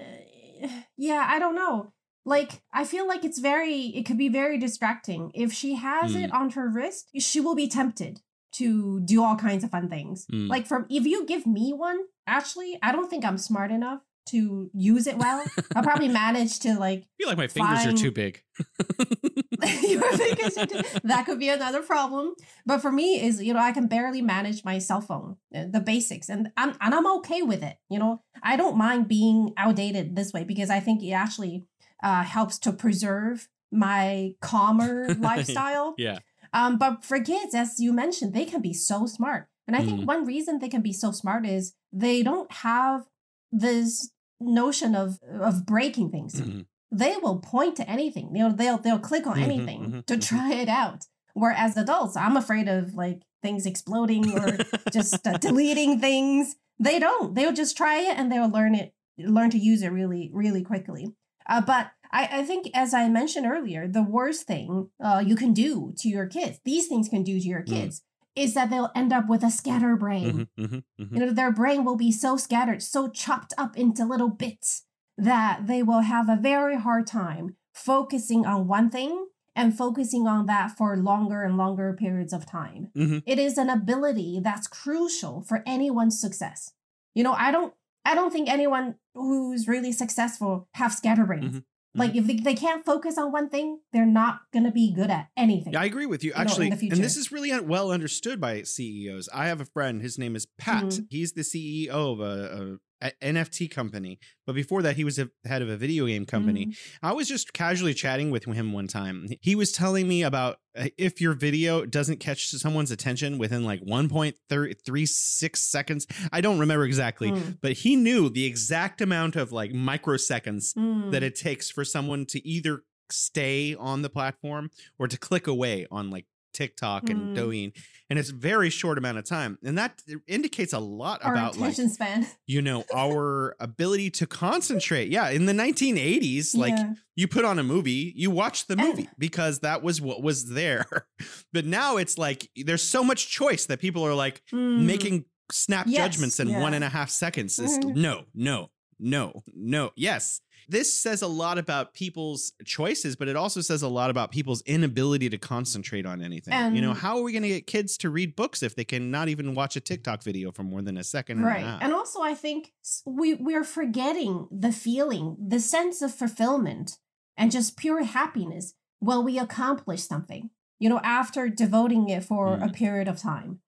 [0.98, 1.94] yeah, I don't know.
[2.26, 5.32] Like, I feel like it's very, it could be very distracting.
[5.34, 8.20] If she has it on her wrist, she will be tempted
[8.58, 10.26] to do all kinds of fun things.
[10.32, 10.50] Mm.
[10.50, 14.70] Like, from if you give me one, actually, I don't think I'm smart enough to
[14.74, 15.44] use it well.
[15.76, 18.44] I'll probably manage to like I feel like my fingers are too big.
[19.88, 22.34] your fingers into- that could be another problem
[22.66, 25.80] but for me is you know i can barely manage my cell phone uh, the
[25.80, 30.16] basics and i'm and i'm okay with it you know i don't mind being outdated
[30.16, 31.64] this way because i think it actually
[32.04, 36.20] uh, helps to preserve my calmer lifestyle yeah.
[36.54, 39.48] Um, but for kids, as you mentioned, they can be so smart.
[39.68, 43.06] And I think one reason they can be so smart is they don't have
[43.52, 46.40] this notion of of breaking things.
[46.42, 46.66] Mhm.
[46.92, 48.34] They will point to anything.
[48.36, 50.22] You know, they'll they'll click on Mhm, anything mhm, to mhm.
[50.22, 51.06] try it out.
[51.34, 54.58] Whereas adults, I'm afraid of like things exploding or
[54.92, 56.56] just uh, deleting things.
[56.80, 57.36] They don't.
[57.36, 61.14] They'll just try it and they'll learn it, learn to use it really, really quickly.
[61.50, 65.54] Uh, but I, I think, as I mentioned earlier, the worst thing uh, you can
[65.54, 67.68] do to your kids, these things can do to your Mm.
[67.68, 68.04] kids,
[68.36, 70.48] is that they'll end up with a scatterbrain.
[70.58, 71.12] Mhm, mhm, mhm.
[71.12, 74.86] You know, their brain will be so scattered, so chopped up into little bits
[75.18, 80.46] that they will have a very hard time focusing on one thing and focusing on
[80.46, 82.92] that for longer and longer periods of time.
[82.96, 83.24] Mhm.
[83.26, 86.74] It is an ability that's crucial for anyone's success.
[87.16, 87.74] You know, I don't
[88.06, 91.56] I don't think anyone who's really successful have scatterbrains.
[91.58, 91.64] Mhm.
[91.98, 95.28] Like if they, they can't focus on one thing, they're not gonna be good at
[95.36, 95.74] anything.
[95.74, 96.32] Yeah, I agree with you.
[96.36, 99.30] Actually, and this is really well understood by CEOs.
[99.34, 100.02] I have a friend.
[100.02, 100.84] His name is Pat.
[100.86, 101.08] Mhm.
[101.10, 104.20] He's the CEO of a NFT company.
[104.46, 106.68] But before that, he was a head of a video game company.
[106.68, 106.78] Mhm.
[107.04, 109.28] I was just casually chatting with him one time.
[109.42, 113.82] He was telling me about uh, if your video doesn't catch someone's attention within like
[113.82, 116.08] 1.36 seconds.
[116.32, 117.58] I don't remember exactly, Mm.
[117.62, 121.12] but he knew the exact amount of like microseconds Mm.
[121.12, 124.70] that it takes for someone to either stay on the platform
[125.00, 127.38] or to click away on like TikTok and Mm.
[127.38, 127.74] Douyin,
[128.10, 131.76] and it's very short amount of time, and that indicates a lot Our about like
[131.76, 132.28] span.
[132.48, 135.10] you know our ability to concentrate.
[135.10, 136.94] Yeah, in the 1980s, like Yeah.
[137.16, 140.50] you put on a movie, you watch the And- movie because that was what was
[140.50, 140.86] there.
[141.54, 144.84] But now it's like there's so much choice that people are like Mm.
[144.86, 146.60] making snap Yes, judgments in yeah.
[146.60, 147.58] one and a half seconds.
[147.58, 147.96] It's Mhm.
[147.96, 148.70] no, no,
[149.00, 149.92] no, no.
[149.96, 150.42] Yes.
[150.70, 154.62] This says a lot about people's choices, but it also says a lot about people's
[154.64, 156.76] inability to concentrate on anything.
[156.76, 159.10] you know, how are we going to get kids to read books if they can
[159.10, 161.82] not even watch a TikTok video for more than a second and right a half?
[161.84, 162.74] and also i think
[163.06, 166.98] we we're forgetting the feeling the sense of fulfillment
[167.38, 172.68] and just pure happiness when we accomplish something you know after devoting it for a
[172.68, 172.74] Mm.
[172.74, 173.60] period of time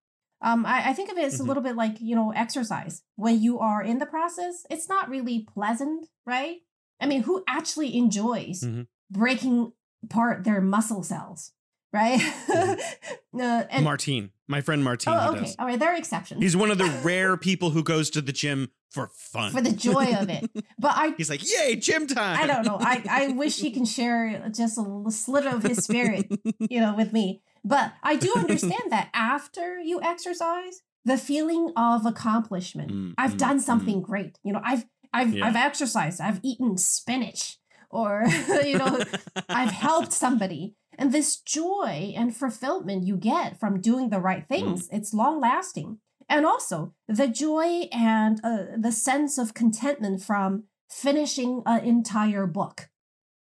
[0.41, 1.47] um i, I think of it as a Mhm.
[1.47, 5.45] little bit like you know exercise when you are in the process it's not really
[5.53, 6.57] pleasant right
[6.99, 8.87] i mean who actually enjoys Mhm.
[9.11, 9.73] breaking
[10.03, 11.51] apart their muscle cells
[11.91, 12.21] right
[12.53, 15.55] uh, and Martine, my friend Martine, oh, okay does.
[15.59, 18.31] all right there are exceptions He's one of the rare people who goes to the
[18.31, 19.51] gym for fun.
[19.51, 20.49] for the joy of it.
[20.79, 22.39] But I He's like, yay, gym time.
[22.39, 22.77] I don't know.
[22.79, 26.25] I, I wish he can share just a little sliver of his spirit,
[26.69, 27.43] you know, with me.
[27.63, 32.91] But I do understand that after you exercise, the feeling of accomplishment.
[32.91, 34.37] Mm, I've mm, done something great.
[34.43, 35.47] You know, I've I've Yeah.
[35.47, 36.21] I've exercised.
[36.21, 37.57] I've eaten spinach,
[37.89, 38.25] or
[38.63, 39.03] you know,
[39.49, 40.75] I've helped somebody.
[40.97, 45.99] And this joy and fulfillment you get from doing the right things, it's long lasting.
[46.27, 52.89] And also the joy and uh, the sense of contentment from finishing an entire book,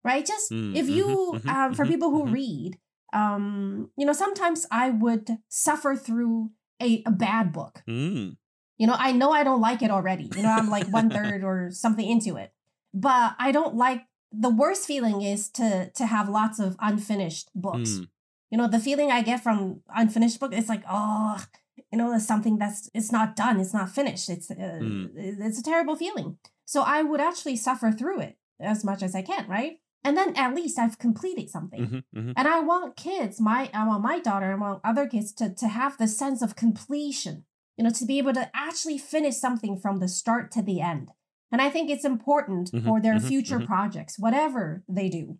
[0.04, 0.24] right?
[0.24, 2.32] Just Mm, if you, mhm, um, for mhm, people who mhm.
[2.32, 2.78] read,
[3.16, 6.50] um, you know, sometimes I would suffer through
[6.82, 7.82] a, a bad book.
[7.88, 8.36] Mm,
[8.78, 10.26] You know, I know I don't like it already.
[10.36, 12.52] You know, I'm like one third or something into it,
[12.92, 14.02] but I don't like.
[14.32, 17.90] The worst feeling is to to have lots of unfinished books.
[17.90, 18.08] mm.
[18.50, 21.42] You know, the feeling I get from unfinished book, it's like, oh,
[21.90, 24.28] you know, it's something that's it's not done, it's not finished.
[24.28, 25.10] It's uh, Mm.
[25.16, 26.38] it's a terrible feeling.
[26.64, 29.80] So I would actually suffer through it as much as I can, right?
[30.06, 31.80] And then at least I've completed something.
[31.80, 32.32] mhm, mhm.
[32.36, 35.68] And I want kids, my I want my daughter, I want other kids to to
[35.68, 37.44] have the sense of completion,
[37.76, 41.10] you know, to be able to actually finish something from the start to the end.
[41.52, 43.66] And I think it's important Mhm, for their mhm, future mhm.
[43.66, 45.38] projects, whatever they do,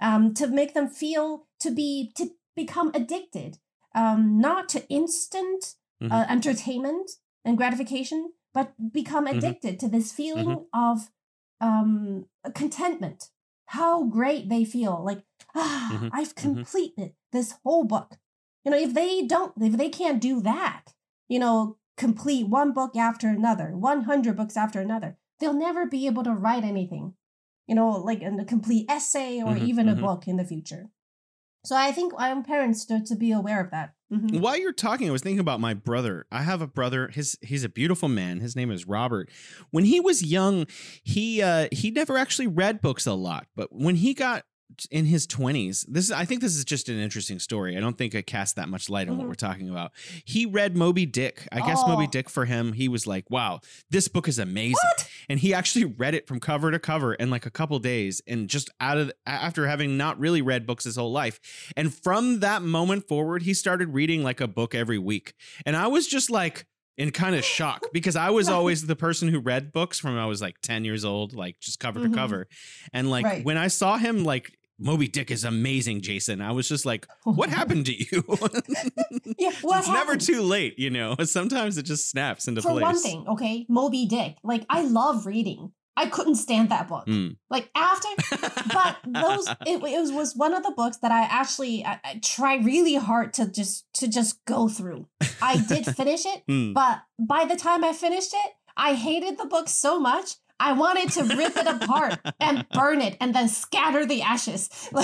[0.00, 3.58] um, to make them feel to be to become addicted,
[3.94, 5.74] um, not to instant
[6.10, 7.10] uh, entertainment
[7.44, 11.10] and gratification, but become addicted to this feeling of
[11.60, 13.30] um, contentment.
[13.68, 15.02] How great they feel!
[15.04, 16.64] Like ah, Mhm, I've mhm.
[16.64, 18.18] completed this whole book.
[18.64, 20.94] You know, if they don't, if they can't do that,
[21.28, 26.06] you know, complete one book after another, one hundred books after another, they'll never be
[26.06, 27.14] able to write anything.
[27.66, 30.00] You know, like a complete essay or Mhm, even a mhm.
[30.00, 30.90] book in the future.
[31.64, 33.94] So I think want parents to, to be aware of that.
[34.12, 34.40] Mhm.
[34.40, 36.26] While you're talking, I was thinking about my brother.
[36.32, 37.08] I have a brother.
[37.08, 38.40] His he's a beautiful man.
[38.40, 39.28] His name is Robert.
[39.70, 40.66] When he was young,
[41.02, 44.44] he uh he never actually read books a lot, but when he got
[44.90, 47.96] in his 20s this is i think this is just an interesting story i don't
[47.96, 49.28] think i cast that much light on what Mhm.
[49.28, 49.92] we're talking about
[50.24, 52.10] he read moby dick i guess moby Oh.
[52.10, 53.60] dick for him he was like wow
[53.90, 55.08] this book is amazing What?
[55.30, 58.46] and he actually read it from cover to cover in like a couple days and
[58.48, 61.40] just out of after having not really read books his whole life
[61.76, 65.32] and from that moment forward he started reading like a book every week
[65.64, 66.66] and i was just like
[66.98, 68.54] in kind of shock because i was Right.
[68.54, 71.80] always the person who read books from i was like 10 years old like just
[71.80, 72.10] cover Mhm.
[72.10, 72.48] to cover
[72.92, 73.44] and like Right.
[73.44, 76.40] when i saw him like Moby Dick is amazing, Jason.
[76.40, 78.22] I was just like, what happened to you?
[79.38, 81.14] Yeah, what it's never too late, you know.
[81.24, 82.82] Sometimes it just snaps into For place.
[82.82, 84.36] one thing, okay, Moby Dick.
[84.42, 85.72] Like I love reading.
[85.96, 87.06] I couldn't stand that book.
[87.06, 87.36] Mm.
[87.50, 88.08] Like after,
[88.72, 92.20] but those it, it was was one of the books that I actually I, I
[92.22, 95.08] try really hard to just to just go through.
[95.42, 96.72] I did finish it, Mm.
[96.74, 100.36] but by the time I finished it, I hated the book so much.
[100.60, 104.68] I wanted to rip it apart and burn it and then scatter the ashes.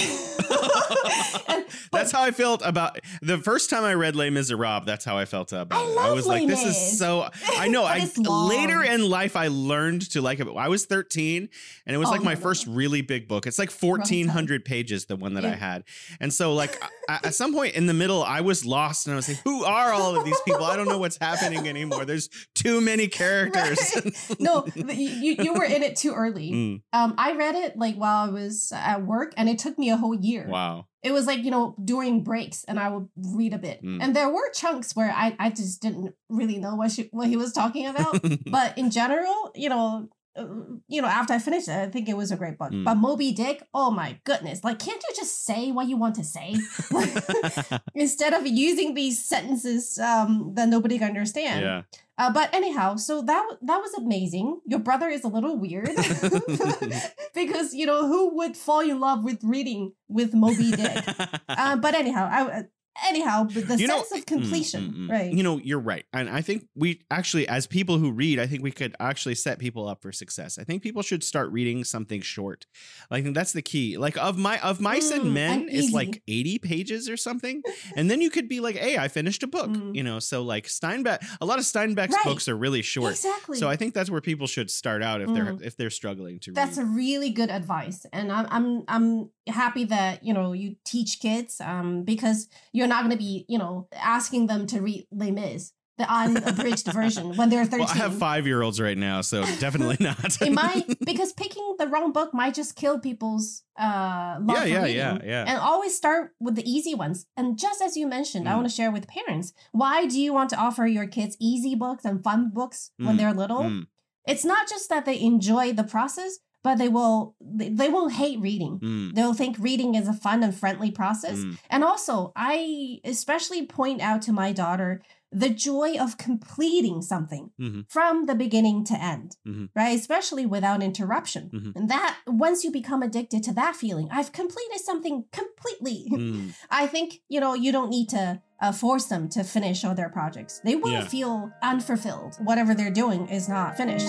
[1.48, 4.84] And- that's how I felt about the first time I read Les Miserables.
[4.86, 5.98] That's how I felt about I it.
[5.98, 7.28] I was like, Les this is so.
[7.57, 7.84] I know.
[7.88, 10.48] I later in life I learned to like it.
[10.57, 11.48] I was 13,
[11.86, 13.46] and it was Oh, like my first really big book.
[13.46, 15.84] It's like 1,400 pages, the one that I had.
[16.20, 19.16] And so, like I- at some point in the middle, I was lost, and I
[19.16, 20.64] was like, "Who are all of these people?
[20.64, 22.05] I don't know what's happening anymore.
[22.05, 24.36] There's too many characters." Right.
[24.40, 26.51] no, th- you you were in it too early.
[26.55, 29.90] Mm, Um, I read it like while I was at work, and it took me
[29.90, 30.47] a whole year.
[30.49, 30.86] wow.
[31.03, 33.99] It was like you know during breaks, and I would read a bit, Mm.
[34.03, 37.36] and there were chunks where I I just didn't really know what she, what he
[37.36, 38.12] was talking about.
[38.59, 40.47] but in general, you know, uh,
[40.88, 42.72] you know, after I finished it, I think it was a great book.
[42.72, 42.84] Mm.
[42.88, 44.64] But Moby Dick, oh my goodness!
[44.64, 46.57] Like, can't you just say what you want to say
[47.95, 51.61] instead of using these sentences um, that nobody can understand?
[51.62, 51.82] yeah.
[52.16, 54.60] Uh, but anyhow, so that that was amazing.
[54.66, 55.90] Your brother is a little weird
[57.34, 61.04] because you know who would fall in love with reading with Moby Dick.
[61.48, 62.62] uh, but anyhow, I, uh,
[63.09, 65.11] anyhow, but the You know- sense of Mm, completion, mm, mm.
[65.11, 65.32] right?
[65.32, 66.05] You know, you're right.
[66.12, 69.59] And I think we actually, as people who read, I think we could actually set
[69.59, 70.59] people up for success.
[70.59, 72.66] I think people should start reading something short.
[73.11, 73.97] I think that's the key.
[73.99, 77.62] Like of my of mice Mm, and men is like 80 pages or something.
[77.97, 79.70] and then you could be like, hey, I finished a book.
[79.70, 79.95] Mm.
[79.95, 82.24] You know, so like Steinbeck, a lot of Steinbeck's Right.
[82.24, 83.12] books are really short.
[83.14, 83.59] exactly.
[83.59, 86.53] So I think that's where people should start out if they're if they're struggling to
[86.53, 86.84] That's read.
[86.86, 91.61] a really good advice, and I'm I'm I'm happy that you know you teach kids
[91.61, 95.72] um because you're not going to be you know asking them to read Les Mis
[95.97, 97.78] the unabridged version when they're 13.
[97.78, 100.43] well, I have five year olds right now, so definitely not.
[100.43, 104.68] it might because picking the wrong book might just kill people's uh love yeah, for
[104.68, 104.97] yeah, reading.
[104.97, 105.45] yeah, yeah.
[105.47, 107.26] And always start with the easy ones.
[107.37, 108.57] And just as you mentioned, I Mm.
[108.57, 112.05] want to share with parents why do you want to offer your kids easy books
[112.05, 113.62] and fun books when Mm, they're little?
[113.62, 113.87] Mm,
[114.26, 118.40] It's not just that they enjoy the process, but they will they, they won't hate
[118.40, 118.80] reading.
[118.80, 121.38] mm, They'll think reading is a fun and friendly process.
[121.38, 121.56] mm.
[121.70, 125.02] And also, I especially point out to my daughter
[125.36, 127.84] the joy of completing something Mhm.
[127.88, 129.68] from the beginning to end, Mhm.
[129.74, 129.98] right?
[129.98, 131.50] Especially without interruption.
[131.52, 131.72] Mhm.
[131.76, 136.06] And that, once you become addicted to that feeling, I've completed something completely.
[136.08, 136.54] Mm.
[136.70, 140.08] I think, you know, you don't need to uh, force them to finish all their
[140.08, 140.60] projects.
[140.64, 141.04] They will Yeah.
[141.08, 142.36] feel unfulfilled.
[142.50, 144.08] Whatever they're doing is not finished.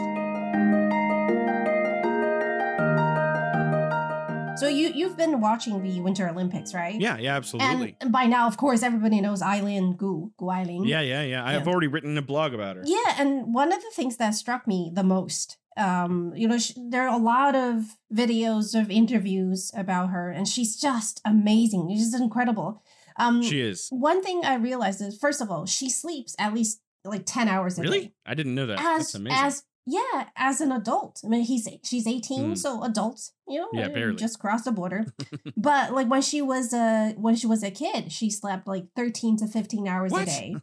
[4.58, 7.00] So you you've been watching the Winter Olympics, right?
[7.00, 7.98] Yeah, yeah, absolutely.
[8.00, 10.86] And by now, of course, everybody knows Eileen Gu, Gu Eileen.
[10.86, 11.46] yeah, yeah, yeah.
[11.46, 11.72] I have Yeah.
[11.74, 12.84] already written a blog about her.
[12.86, 16.72] Yeah, and one of the things that struck me the most, um, you know, sh-
[16.78, 21.90] there are a lot of videos of interviews about her, and she's just amazing.
[21.90, 22.82] She's incredible.
[23.18, 23.88] Um, She is.
[23.92, 27.78] one thing I realized is, first of all, she sleeps at least like ten hours
[27.78, 27.88] a day.
[27.90, 28.14] Really?
[28.26, 28.78] I didn't know that.
[28.78, 29.38] That's amazing.
[29.46, 31.22] as yeah, as an adult.
[31.24, 32.58] I mean, he's she's eighteen, Mm.
[32.58, 33.32] so adult.
[33.48, 34.16] You know, Yeah, barely.
[34.16, 35.06] just crossed the border.
[35.58, 39.38] but like when she was a when she was a kid, she slept like thirteen
[39.38, 40.24] to fifteen hours What?
[40.24, 40.56] a day.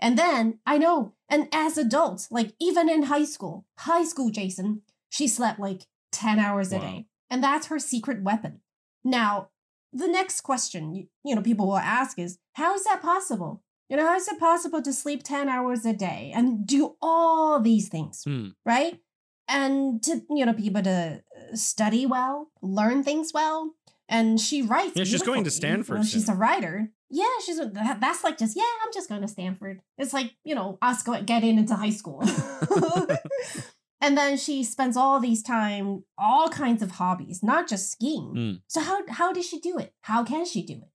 [0.00, 4.82] And then I know, and as adults, like even in high school, high school, Jason,
[5.08, 8.60] she slept like ten hours a day, and that's her secret weapon.
[9.04, 9.48] Now,
[9.92, 13.62] the next question you, you know people will ask is, how is that possible?
[13.88, 17.60] You know, how is it possible to sleep 10 hours a day and do all
[17.60, 18.48] these things, Hmm.
[18.64, 18.98] right?
[19.46, 21.22] And to, you know, people to
[21.52, 23.72] uh, study well, learn things well.
[24.08, 24.92] And she writes.
[24.96, 25.96] Yeah, she's going to beautifully.
[25.96, 26.90] You know, Stanford she's a writer.
[27.10, 27.70] Yeah, she's a,
[28.00, 29.80] that's like just, yeah, I'm just going to Stanford.
[29.98, 32.22] It's like, you know, us getting into high school.
[34.00, 38.34] and then she spends all these time, all kinds of hobbies, not just skiing.
[38.34, 38.60] Mm.
[38.66, 39.92] So how how does she do it?
[40.02, 40.90] How can she do it?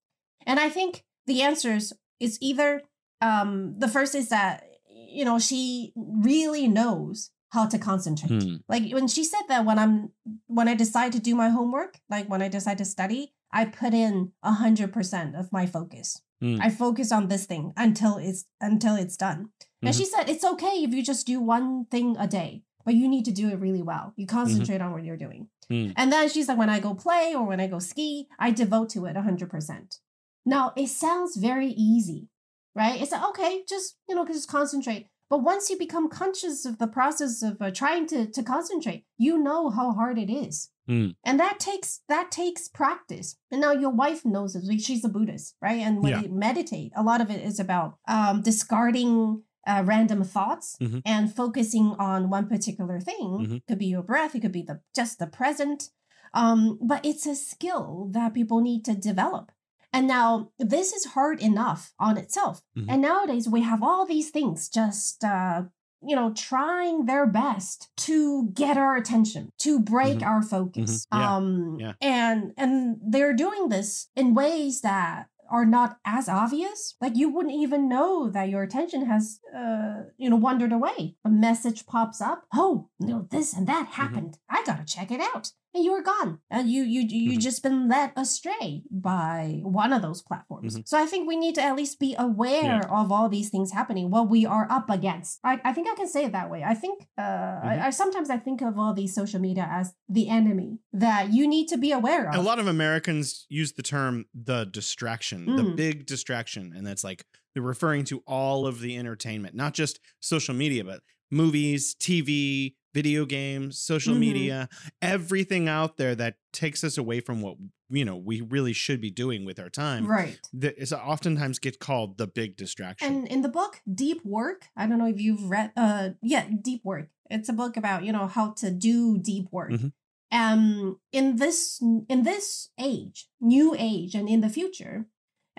[0.45, 2.81] And I think the answers is either
[3.21, 8.43] um the first is that you know she really knows how to concentrate.
[8.43, 8.55] Hmm.
[8.67, 10.11] Like when she said that when I'm
[10.47, 13.93] when I decide to do my homework, like when I decide to study, I put
[13.93, 16.21] in a hundred percent of my focus.
[16.41, 16.57] Hmm.
[16.61, 19.49] I focus on this thing until it's until it's done.
[19.81, 19.97] And Mhm.
[19.97, 23.25] she said it's okay if you just do one thing a day, but you need
[23.25, 24.13] to do it really well.
[24.15, 25.47] You concentrate on what you're doing.
[25.69, 25.91] Hmm.
[25.95, 28.89] And then she's like, when I go play or when I go ski, I devote
[28.91, 29.99] to it 100%.
[30.45, 32.29] Now, it sounds very easy,
[32.75, 33.01] right?
[33.01, 35.07] It's like, okay, just, you know, just concentrate.
[35.29, 39.37] But once you become conscious of the process of uh, trying to, to concentrate, you
[39.37, 40.71] know how hard it is.
[40.87, 41.09] Hmm.
[41.23, 43.37] And that takes that takes practice.
[43.51, 44.63] And now your wife knows it.
[44.81, 45.81] She's a Buddhist, right?
[45.81, 46.21] And when Yeah.
[46.21, 51.01] you meditate, a lot of it is about um, discarding uh, random thoughts Mhm.
[51.05, 53.27] and focusing on one particular thing.
[53.45, 53.61] Mhm.
[53.67, 54.33] Could be your breath.
[54.33, 55.91] It could be the just the present.
[56.33, 59.51] Um, but it's a skill that people need to develop.
[59.91, 62.61] And now this is hard enough on itself.
[62.77, 62.85] Mhm.
[62.89, 65.63] And nowadays we have all these things just uh,
[66.01, 70.27] you know trying their best to get our attention, to break Mhm.
[70.27, 71.05] our focus.
[71.11, 71.19] Mhm.
[71.19, 71.35] Yeah.
[71.35, 71.93] Um Yeah.
[72.01, 77.55] and and they're doing this in ways that are not as obvious like you wouldn't
[77.55, 82.45] even know that your attention has uh you know wandered away a message pops up
[82.53, 86.39] oh you know this and that happened i gotta check it out and you're gone
[86.49, 87.41] and you you you Mhm.
[87.41, 90.87] just been led astray by one of those platforms Mhm.
[90.87, 94.09] so i think we need to at least be aware of all these things happening
[94.09, 96.73] what we are up against i, I think i can say it that way i
[96.73, 97.67] think uh Mm-hmm.
[97.67, 101.47] I, I sometimes i think of all these social media as the enemy that you
[101.47, 105.63] need to be aware of A lot of Americans use the term the distraction, the
[105.63, 105.75] Mm.
[105.75, 106.73] big distraction.
[106.75, 111.01] And that's like they're referring to all of the entertainment, not just social media, but
[111.31, 114.19] movies, TV, video games, social Mhm.
[114.19, 114.69] media,
[115.01, 117.57] everything out there that takes us away from what
[117.89, 120.05] you know we really should be doing with our time.
[120.07, 120.39] Right.
[120.53, 123.07] That is oftentimes get called the big distraction.
[123.13, 126.83] And in the book Deep Work, I don't know if you've read uh yeah, Deep
[126.83, 127.09] Work.
[127.29, 129.71] It's a book about, you know, how to do deep work.
[129.71, 129.91] Mhm.
[130.31, 135.07] Um in this in this age, new age and in the future,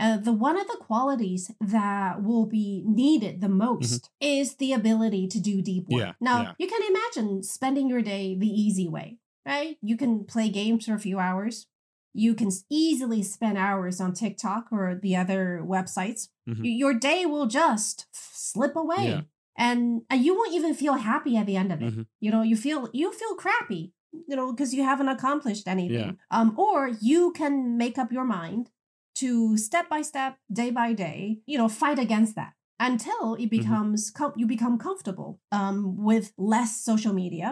[0.01, 5.29] uh, the one of the qualities that will be needed the most is the ability
[5.29, 6.01] to do deep work.
[6.01, 6.53] Yeah, now, yeah.
[6.59, 9.77] you can imagine spending your day the easy way, right?
[9.83, 11.67] You can play games for a few hours.
[12.13, 16.29] You can easily spend hours on TikTok or the other websites.
[16.49, 16.61] Mhm.
[16.65, 19.09] Y- Your day will just slip away.
[19.11, 19.21] Yeah.
[19.57, 21.95] And, and you won't even feel happy at the end of it.
[21.95, 22.07] Mhm.
[22.21, 23.93] You know, you feel you feel crappy,
[24.29, 26.17] you know, because you haven't accomplished anything.
[26.17, 26.37] Yeah.
[26.37, 28.71] Um, or you can make up your mind
[29.21, 33.43] to step by step, day by day, you know, fight against that until Mm-hmm.
[33.45, 37.49] it becomes com- you become comfortable um, with less social media,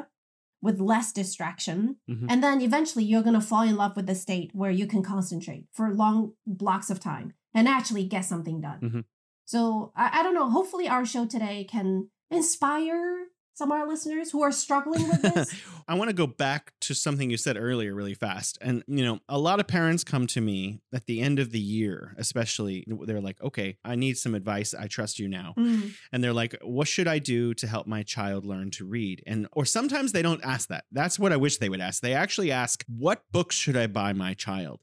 [0.67, 1.79] with less distraction,
[2.11, 2.27] Mhm.
[2.31, 5.65] and then eventually you're gonna fall in love with the state where you can concentrate
[5.77, 6.17] for long
[6.47, 8.81] blocks of time and actually get something done.
[8.87, 9.05] Mhm.
[9.45, 10.49] So I, I don't know.
[10.59, 11.89] Hopefully, our show today can
[12.31, 13.29] inspire
[13.59, 15.53] some of our listeners who are struggling with this.
[15.89, 18.57] I want to go back to something you said earlier really fast.
[18.61, 21.59] And, you know, a lot of parents come to me at the end of the
[21.59, 24.75] year, especially, they're like, okay, I need some advice.
[24.75, 25.55] I trust you now.
[25.59, 29.25] Mm, And they're like, what should I do to help my child learn to read?
[29.27, 30.85] And, or sometimes they don't ask that.
[30.93, 32.01] That's what I wish they would ask.
[32.01, 34.81] They actually ask, what books should I buy my child?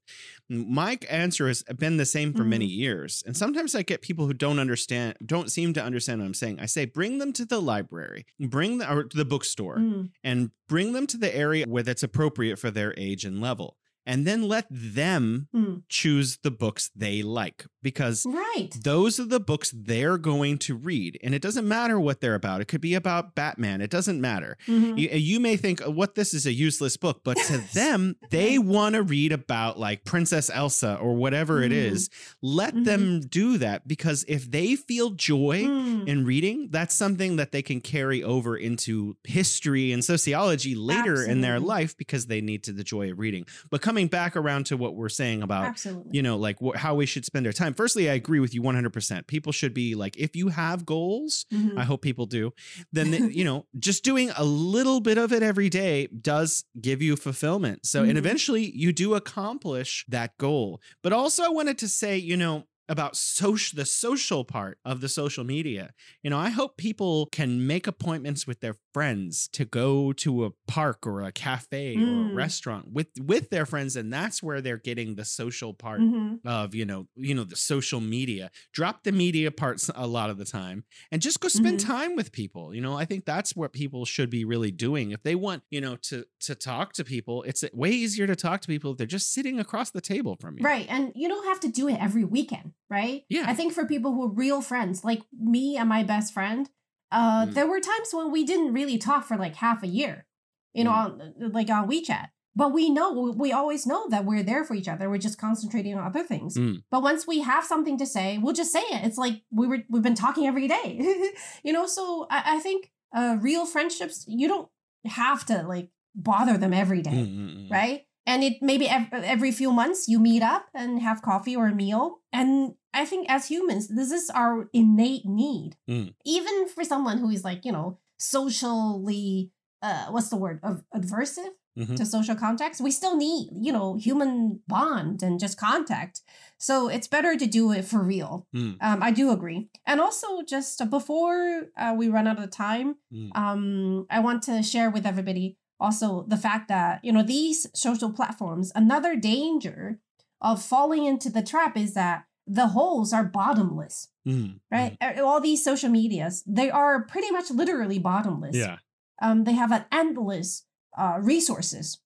[0.49, 3.23] My answer has been the same for many years.
[3.25, 6.59] And sometimes I get people who don't understand, don't seem to understand what I'm saying.
[6.59, 10.51] I say, bring them to the library, bring the, or to the bookstore mm, and
[10.67, 13.77] bring them to the area where that's appropriate for their age and level.
[14.05, 15.81] And then let them mm.
[15.89, 18.69] choose the books they like because Right.
[18.83, 21.19] those are the books they're going to read.
[21.23, 22.59] And it doesn't matter what they're about.
[22.61, 23.79] It could be about Batman.
[23.79, 24.57] It doesn't matter.
[24.67, 24.97] Mhm.
[24.97, 28.57] You, you may think, "Oh, what this is a useless book, but to them, they
[28.57, 31.75] want to read about like Princess Elsa or whatever it Mhm.
[31.91, 32.09] is.
[32.41, 32.86] Let Mhm.
[32.86, 36.07] them do that because if they feel joy Mm.
[36.07, 41.41] in reading, that's something that they can carry over into history and sociology later in
[41.41, 43.45] their life because they need to the joy of reading.
[43.69, 46.11] But coming back around to what we're saying about Absolutely.
[46.13, 48.61] you know like wh- how we should spend our time firstly i agree with you
[48.61, 51.78] 100% people should be like if you have goals Mhm.
[51.78, 52.51] i hope people do
[52.91, 57.01] then they- you know just doing a little bit of it every day does give
[57.01, 58.09] you fulfillment so Mhm.
[58.09, 62.65] and eventually you do accomplish that goal but also i wanted to say you know
[62.88, 67.65] about social the social part of the social media you know i hope people can
[67.65, 72.29] make appointments with their friends to go to a park or a cafe or a
[72.29, 72.36] Mm.
[72.36, 76.39] restaurant with with their friends and that's where they're getting the social part Mhm.
[76.45, 80.38] of you know you know the social media drop the media parts a lot of
[80.38, 81.86] the time and just go spend Mhm.
[81.86, 85.23] time with people you know i think that's what people should be really doing if
[85.23, 88.67] they want you know to to talk to people it's way easier to talk to
[88.67, 90.86] people if they're just sitting across the table from you Right.
[90.89, 93.23] And you don't have to do it every weekend, right?
[93.29, 93.45] Yeah.
[93.47, 96.69] I think for people who are real friends, like me and my best friend,
[97.11, 97.53] uh, Mm.
[97.53, 100.25] there were times when we didn't really talk for like half a year,
[100.73, 101.43] you know, Mm.
[101.45, 102.29] on, like on WeChat.
[102.57, 105.09] But we know, we always know that we're there for each other.
[105.09, 106.55] We're just concentrating on other things.
[106.57, 106.83] Mm.
[106.89, 109.03] But once we have something to say, we'll just say it.
[109.05, 110.99] It's like we were, we've been talking every day,
[111.63, 111.86] you know?
[111.86, 114.69] So I, I think uh, real friendships, you don't
[115.05, 117.71] have to like bother them every day Mm, mm, mm.
[117.71, 118.05] right?
[118.28, 121.76] And it maybe ev- every few months you meet up and have coffee or a
[121.76, 122.21] meal.
[122.34, 125.76] And I think as humans, this is our innate need.
[125.89, 126.13] Mm.
[126.26, 129.51] Even for someone who is like, you know, socially,
[129.82, 131.97] uh, what's the word, of adversive Mhm.
[131.97, 136.21] to social context, we still need, you know, human bond and just contact.
[136.57, 138.47] So it's better to do it for real.
[138.55, 138.78] Mm.
[138.80, 139.69] Um, I do agree.
[139.86, 143.30] And also, just before uh, we run out of time, Mm.
[143.38, 148.11] um, I want to share with everybody also the fact that you know these social
[148.11, 148.71] platforms.
[148.76, 149.99] Another danger
[150.41, 154.59] of falling into the trap is that the holes are bottomless, Mm.
[154.71, 154.97] right?
[155.01, 158.55] Uh, All these social medias, they are pretty much literally bottomless.
[158.55, 158.78] yeah
[159.21, 160.65] Um, they have an endless
[160.97, 161.99] uh, resources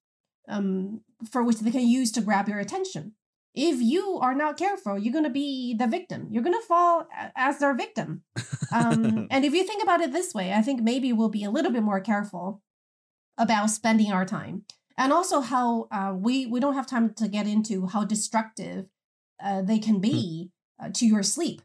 [0.47, 1.01] um,
[1.31, 3.13] for which they can use to grab your attention.
[3.55, 6.27] If you are not careful, you're going to be the victim.
[6.31, 8.23] You're going to fall as their victim.
[8.71, 11.49] Um, and if you think about it this way, I think maybe we'll be a
[11.49, 12.61] little bit more careful
[13.39, 14.65] about spending our time,
[14.95, 18.85] and also how uh, we we don't have time to get into how destructive
[19.43, 21.63] uh, they can be uh, to your sleep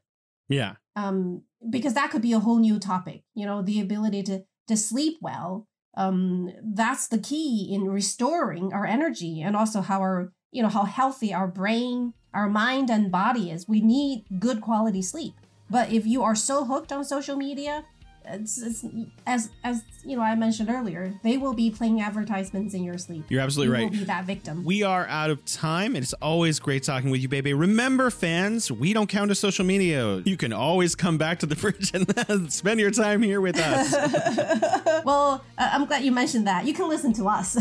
[0.49, 3.23] yeah um, because that could be a whole new topic.
[3.35, 5.67] You know, the ability to to sleep well.
[5.97, 10.85] Um, that's the key in restoring our energy and also how our you know how
[10.85, 13.69] healthy our brain, our mind, and body is.
[13.69, 15.35] We need good quality sleep.
[15.71, 17.85] But if you are so hooked on social media,
[18.27, 18.85] it's, it's
[19.27, 23.25] as as you know I mentioned earlier, they will be playing advertisements in your sleep.
[23.29, 23.91] You're absolutely you right.
[23.91, 24.65] Will be that victim.
[24.65, 25.97] We are out of time.
[25.97, 27.59] It's always great talking with you, BeiBei.
[27.59, 30.23] Remember, fans, we don't count as social media.
[30.25, 33.93] You can always come back to the fridge and spend your time here with us.
[35.05, 36.67] well, uh, I'm glad you mentioned that.
[36.67, 37.57] You can listen to us.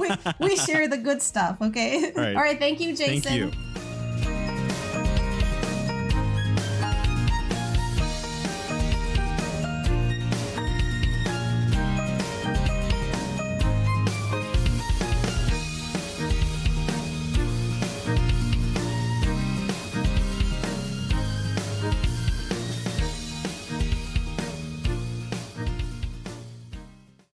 [0.00, 0.10] we,
[0.40, 2.12] we share the good stuff, okay?
[2.14, 2.36] Right.
[2.36, 2.58] All right.
[2.58, 3.22] Thank you, Jason.
[3.22, 3.67] Thank you.